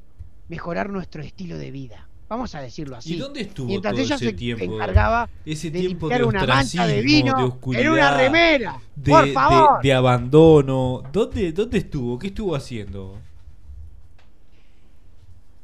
mejorar 0.49 0.89
nuestro 0.89 1.21
estilo 1.21 1.57
de 1.57 1.71
vida. 1.71 2.07
Vamos 2.29 2.55
a 2.55 2.61
decirlo 2.61 2.95
así. 2.95 3.13
¿Y 3.15 3.17
dónde 3.17 3.41
estuvo 3.41 3.67
Mientras 3.67 3.93
todo 3.93 4.01
ella 4.03 4.15
ese 4.15 4.25
se 4.25 4.33
tiempo? 4.33 4.63
encargaba 4.63 5.29
ese 5.45 5.69
de 5.69 5.79
tiempo 5.81 6.09
de 6.09 6.23
una 6.23 6.45
de 6.63 7.01
vino 7.01 7.37
de 7.37 7.43
oscuridad, 7.43 7.83
en 7.85 7.91
una 7.91 8.17
remera. 8.17 8.79
de, 8.95 9.11
por 9.11 9.25
de- 9.25 9.33
favor. 9.33 9.81
de 9.83 9.93
abandono. 9.93 11.03
¿Dónde, 11.11 11.51
¿Dónde 11.51 11.77
estuvo? 11.77 12.17
¿Qué 12.17 12.27
estuvo 12.27 12.55
haciendo? 12.55 13.17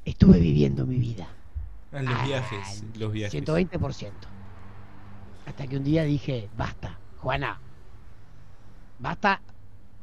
Estuve 0.05 0.39
viviendo 0.39 0.85
mi 0.85 0.97
vida. 0.97 1.27
Ah, 1.91 2.01
los 2.01 2.23
viajes, 2.23 2.83
los 2.97 3.11
viajes. 3.11 3.43
120%. 3.43 4.11
Hasta 5.45 5.67
que 5.67 5.77
un 5.77 5.83
día 5.83 6.03
dije, 6.03 6.49
basta, 6.55 6.99
Juana. 7.17 7.59
Basta, 8.99 9.41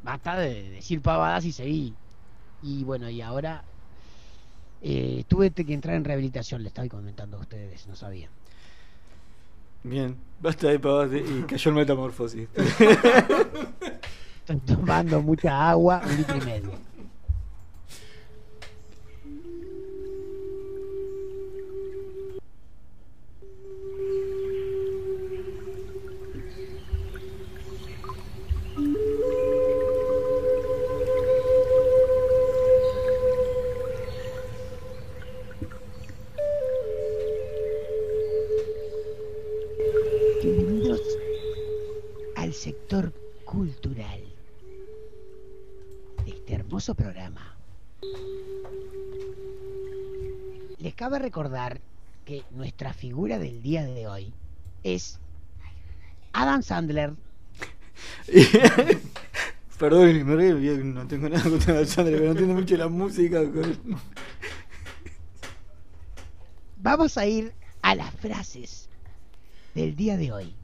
basta 0.02 0.36
de 0.36 0.70
decir 0.70 1.00
pavadas 1.00 1.44
y 1.44 1.52
seguí. 1.52 1.94
Y 2.62 2.82
bueno, 2.82 3.08
y 3.08 3.20
ahora 3.20 3.62
eh, 4.82 5.24
tuve 5.28 5.50
que 5.52 5.72
entrar 5.72 5.94
en 5.94 6.04
rehabilitación, 6.04 6.62
le 6.62 6.68
estaba 6.68 6.88
comentando 6.88 7.36
a 7.36 7.40
ustedes, 7.40 7.86
no 7.86 7.94
sabían. 7.94 8.30
Bien, 9.84 10.16
basta 10.40 10.68
de 10.68 10.80
pavadas 10.80 11.12
y 11.14 11.42
cayó 11.42 11.70
el 11.70 11.76
metamorfosis. 11.76 12.48
Estoy 14.40 14.58
tomando 14.66 15.22
mucha 15.22 15.70
agua, 15.70 16.02
un 16.04 16.16
litro 16.16 16.36
y 16.36 16.40
medio. 16.40 16.72
Programa. 46.94 47.56
Les 50.78 50.94
cabe 50.94 51.18
recordar 51.18 51.80
que 52.24 52.44
nuestra 52.50 52.92
figura 52.92 53.38
del 53.38 53.62
día 53.62 53.84
de 53.84 54.06
hoy 54.06 54.32
es 54.82 55.18
Adam 56.32 56.62
Sandler, 56.62 57.14
Perdón, 59.78 60.26
me 60.26 60.36
río, 60.36 60.84
no 60.84 61.06
tengo 61.06 61.28
nada 61.28 61.42
contra 61.48 61.76
Alexandre, 61.76 62.16
pero 62.16 62.24
no 62.26 62.30
entiendo 62.32 62.54
mucho 62.54 62.76
la 62.76 62.88
música. 62.88 63.42
Vamos 66.78 67.18
a 67.18 67.26
ir 67.26 67.52
a 67.82 67.94
las 67.94 68.14
frases 68.14 68.88
del 69.74 69.94
día 69.94 70.16
de 70.16 70.32
hoy. 70.32 70.54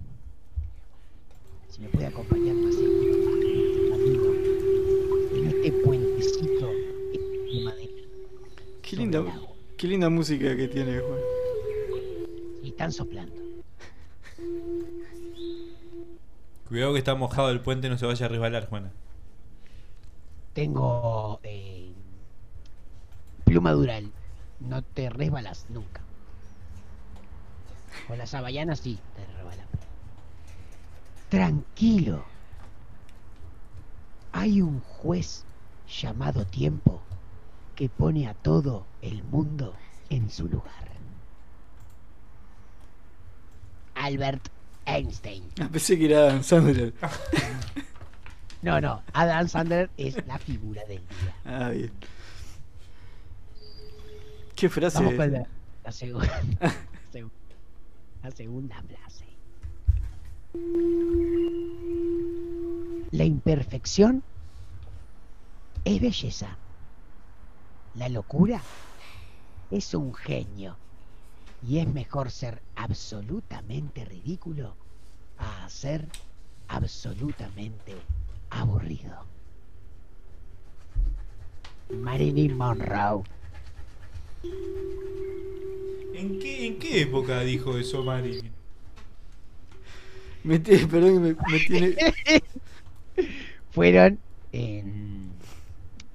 Si 1.68 1.80
me 1.80 1.88
puede 1.88 2.06
acompañar 2.06 2.54
más 2.54 2.71
linda, 9.12 9.40
qué 9.76 9.86
linda 9.86 10.08
música 10.08 10.56
que 10.56 10.68
tiene, 10.68 11.00
Juan. 11.00 11.20
Y 12.62 12.68
están 12.68 12.92
soplando. 12.92 13.34
Cuidado 16.68 16.92
que 16.92 16.98
está 16.98 17.14
mojado 17.14 17.50
el 17.50 17.60
puente, 17.60 17.88
no 17.88 17.98
se 17.98 18.06
vaya 18.06 18.26
a 18.26 18.28
resbalar, 18.28 18.68
Juana. 18.68 18.90
Tengo 20.54 21.40
eh, 21.42 21.92
pluma 23.44 23.72
dural. 23.72 24.10
No 24.60 24.82
te 24.82 25.10
resbalas 25.10 25.66
nunca. 25.68 26.00
Con 28.06 28.16
las 28.16 28.30
sabayanas 28.30 28.80
sí 28.80 28.98
te 29.16 29.26
resbalas. 29.36 29.66
Tranquilo. 31.28 32.24
Hay 34.32 34.62
un 34.62 34.80
juez 34.80 35.44
llamado 35.86 36.46
tiempo 36.46 37.02
que 37.74 37.88
pone 37.88 38.28
a 38.28 38.34
todo 38.34 38.86
el 39.00 39.22
mundo 39.24 39.74
en 40.10 40.30
su 40.30 40.46
lugar. 40.48 40.72
Albert 43.94 44.48
Einstein. 44.86 45.44
Ah, 45.60 45.68
pensé 45.70 45.98
que 45.98 46.06
era 46.06 46.24
Adam 46.28 46.42
Sandler. 46.42 46.92
No, 48.62 48.80
no, 48.80 49.02
Adam 49.12 49.48
Sandler 49.48 49.90
es 49.96 50.24
la 50.24 50.38
figura 50.38 50.82
del 50.84 50.98
día. 51.00 51.34
Ah, 51.44 51.70
bien. 51.70 51.90
¿Qué 54.54 54.68
frase? 54.68 54.98
Vamos 54.98 55.14
con 55.14 55.32
la, 55.32 55.46
la 55.82 55.90
segunda. 55.90 56.40
seg- 57.12 57.28
la 58.22 58.30
segunda 58.30 58.80
frase. 58.82 59.24
La 63.10 63.24
imperfección 63.24 64.22
es 65.84 66.00
belleza. 66.00 66.56
La 67.94 68.08
locura 68.08 68.60
es 69.70 69.94
un 69.94 70.14
genio. 70.14 70.76
Y 71.68 71.78
es 71.78 71.86
mejor 71.86 72.30
ser 72.30 72.60
absolutamente 72.74 74.04
ridículo 74.04 74.74
a 75.38 75.68
ser 75.68 76.08
absolutamente 76.68 77.94
aburrido. 78.50 79.24
Marilyn 81.90 82.56
Monroe. 82.56 83.22
¿En 86.14 86.38
qué, 86.40 86.66
¿En 86.66 86.78
qué 86.78 87.02
época 87.02 87.40
dijo 87.42 87.76
eso 87.78 88.02
Marilyn? 88.02 88.50
Me 90.42 90.58
tiene- 90.58 90.86
perdón, 90.88 91.22
me, 91.22 91.34
me 91.34 91.58
tiene. 91.66 91.96
fueron 93.70 94.18
en... 94.52 95.31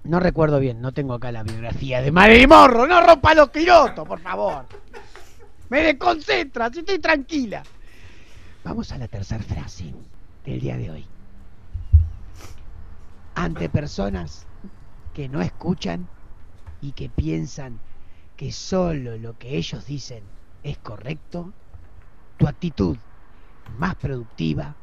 No 0.08 0.22
recuerdo 0.22 0.62
bien, 0.62 0.80
no 0.80 0.93
tengo 0.93 1.15
acá 1.15 1.34
la 1.34 1.43
biografía 1.43 2.02
de 2.02 2.13
Marilyn 2.13 2.48
Monroe. 2.48 2.88
No 2.88 3.02
rompa 3.02 3.34
los 3.34 3.50
pilotos, 3.50 4.08
por 4.08 4.22
favor. 4.22 4.65
Me 5.67 5.82
desconcentra, 5.82 6.72
si 6.72 6.80
estoy 6.80 7.00
tranquila. 7.00 7.62
Vamos 8.63 8.89
a 8.93 8.98
la 8.98 9.10
tercera 9.10 9.43
frase 9.43 9.93
del 10.46 10.62
día 10.62 10.78
de 10.78 10.91
hoy. 10.91 11.06
Ante 13.36 13.67
personas 13.67 14.48
que 15.13 15.28
no 15.28 15.41
escuchan 15.41 16.08
y 16.80 16.93
que 16.93 17.10
piensan 17.10 17.78
que 18.38 18.54
solo 18.54 19.17
lo 19.17 19.38
que 19.38 19.58
ellos 19.58 19.86
dicen 19.86 20.24
es 20.63 20.78
correcto, 20.78 21.52
tu 22.38 22.48
actitud 22.48 22.98
más 23.78 23.96
productiva 23.96 24.74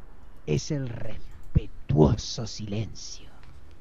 es 0.44 0.70
el 0.70 0.86
respetuoso 0.86 2.46
silencio. 2.46 3.33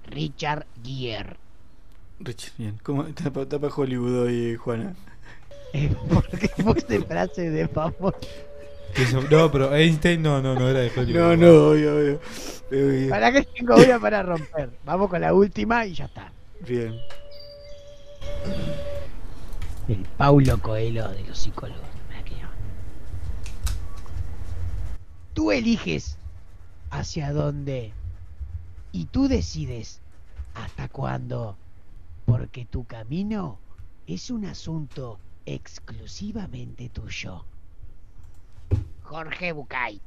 Richard 0.08 0.66
Gere. 0.84 1.38
Richard, 2.20 2.54
bien. 2.58 2.80
¿Cómo 2.84 3.04
tapa, 3.06 3.46
tapa 3.46 3.68
Hollywood 3.68 4.24
hoy, 4.24 4.56
Juana? 4.56 4.96
Porque 6.14 6.50
puse 6.64 7.02
frase 7.02 7.50
de 7.50 7.68
favor. 7.68 8.16
No, 9.32 9.52
pero 9.52 9.74
Einstein 9.74 10.22
no, 10.22 10.42
no, 10.42 10.54
no 10.54 10.70
era 10.70 10.82
de 10.82 10.92
Hollywood. 10.96 11.20
No, 11.20 11.36
no, 11.36 11.70
obvio, 11.70 11.96
obvio. 11.96 12.20
Obvio. 12.72 13.10
¿Para 13.10 13.32
qué 13.32 13.44
tengo 13.44 13.76
una 13.76 14.00
para 14.00 14.22
romper? 14.24 14.70
Vamos 14.86 15.10
con 15.10 15.22
la 15.22 15.34
última 15.34 15.86
y 15.86 15.94
ya 15.94 16.06
está. 16.06 16.32
Bien. 16.68 16.96
El 19.88 20.06
Paulo 20.18 20.60
Coelho 20.62 21.10
de 21.10 21.24
los 21.24 21.38
psicólogos. 21.38 21.94
Tú 25.34 25.52
eliges 25.52 26.18
hacia 26.92 27.34
dónde 27.34 27.92
y 28.94 29.06
tú 29.06 29.28
decides 29.28 30.00
hasta 30.54 30.88
cuándo, 30.88 31.58
porque 32.26 32.64
tu 32.64 32.86
camino 32.86 33.60
es 34.08 34.30
un 34.30 34.46
asunto 34.46 35.20
exclusivamente 35.46 36.88
tuyo. 36.90 37.44
Jorge 39.02 39.52
Bucay. 39.52 40.00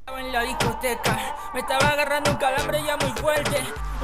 Estaba 0.00 0.20
en 0.20 0.32
la 0.32 0.42
discoteca, 0.42 1.36
me 1.54 1.60
estaba 1.60 1.88
agarrando 1.88 2.32
un 2.32 2.36
calambre 2.36 2.82
ya 2.84 2.96
muy 2.96 3.10
fuerte, 3.12 3.56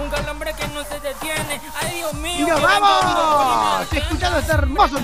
un 0.02 0.08
calambre 0.08 0.52
que 0.54 0.68
no 0.68 0.84
se 0.84 1.00
detiene. 1.00 1.60
Ay 1.82 1.96
Dios 1.96 2.14
mío. 2.14 2.46
¡Y 2.46 2.50
nos 2.50 2.62
vamos! 2.62 3.92
Escuchando 3.92 4.38
este 4.38 4.52
hermoso 4.52 4.98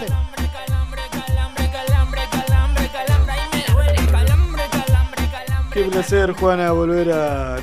Qué 5.76 5.82
placer, 5.90 6.32
Juana, 6.32 6.72
volver 6.72 7.12
a, 7.12 7.56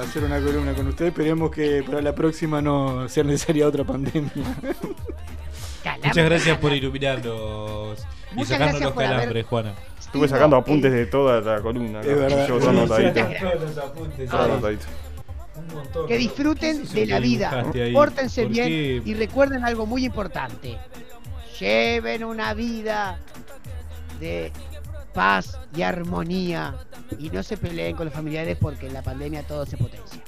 hacer 0.00 0.24
una 0.24 0.40
columna 0.40 0.74
con 0.74 0.88
usted. 0.88 1.06
Esperemos 1.06 1.48
que 1.52 1.84
para 1.84 2.02
la 2.02 2.12
próxima 2.12 2.60
no 2.60 3.08
sea 3.08 3.22
necesaria 3.22 3.68
otra 3.68 3.84
pandemia. 3.84 4.32
Muchas 6.02 6.24
gracias 6.24 6.58
por 6.58 6.72
iluminarnos 6.72 8.04
y 8.32 8.34
Muchas 8.34 8.58
sacarnos 8.58 8.80
los 8.80 8.92
haber- 8.96 9.10
calambres, 9.10 9.46
Juana. 9.46 9.74
Estuve 10.00 10.26
sacando 10.26 10.56
apuntes 10.56 10.92
de 10.92 11.06
toda 11.06 11.40
la 11.40 11.62
columna. 11.62 12.00
Es 12.00 12.18
verdad. 12.18 12.46
Llevo 12.48 12.58
todo 12.58 12.70
anotadito. 12.70 13.20
Que 16.08 16.18
disfruten 16.18 16.78
¿Qué 16.78 16.82
es 16.82 16.88
eso 16.90 16.98
de 16.98 17.06
la 17.06 17.20
vida, 17.20 17.64
pórtense 17.92 18.42
¿Por 18.42 18.50
bien 18.50 18.66
qué? 18.66 19.02
y 19.04 19.14
recuerden 19.14 19.64
algo 19.64 19.86
muy 19.86 20.04
importante. 20.04 20.76
Lleven 21.60 22.24
una 22.24 22.54
vida 22.54 23.20
de 24.18 24.50
paz 25.16 25.58
y 25.74 25.80
armonía 25.80 26.74
y 27.18 27.30
no 27.30 27.42
se 27.42 27.56
peleen 27.56 27.96
con 27.96 28.04
los 28.04 28.14
familiares 28.14 28.58
porque 28.60 28.86
en 28.86 28.92
la 28.92 29.02
pandemia 29.02 29.42
todo 29.44 29.64
se 29.64 29.78
potencia. 29.78 30.22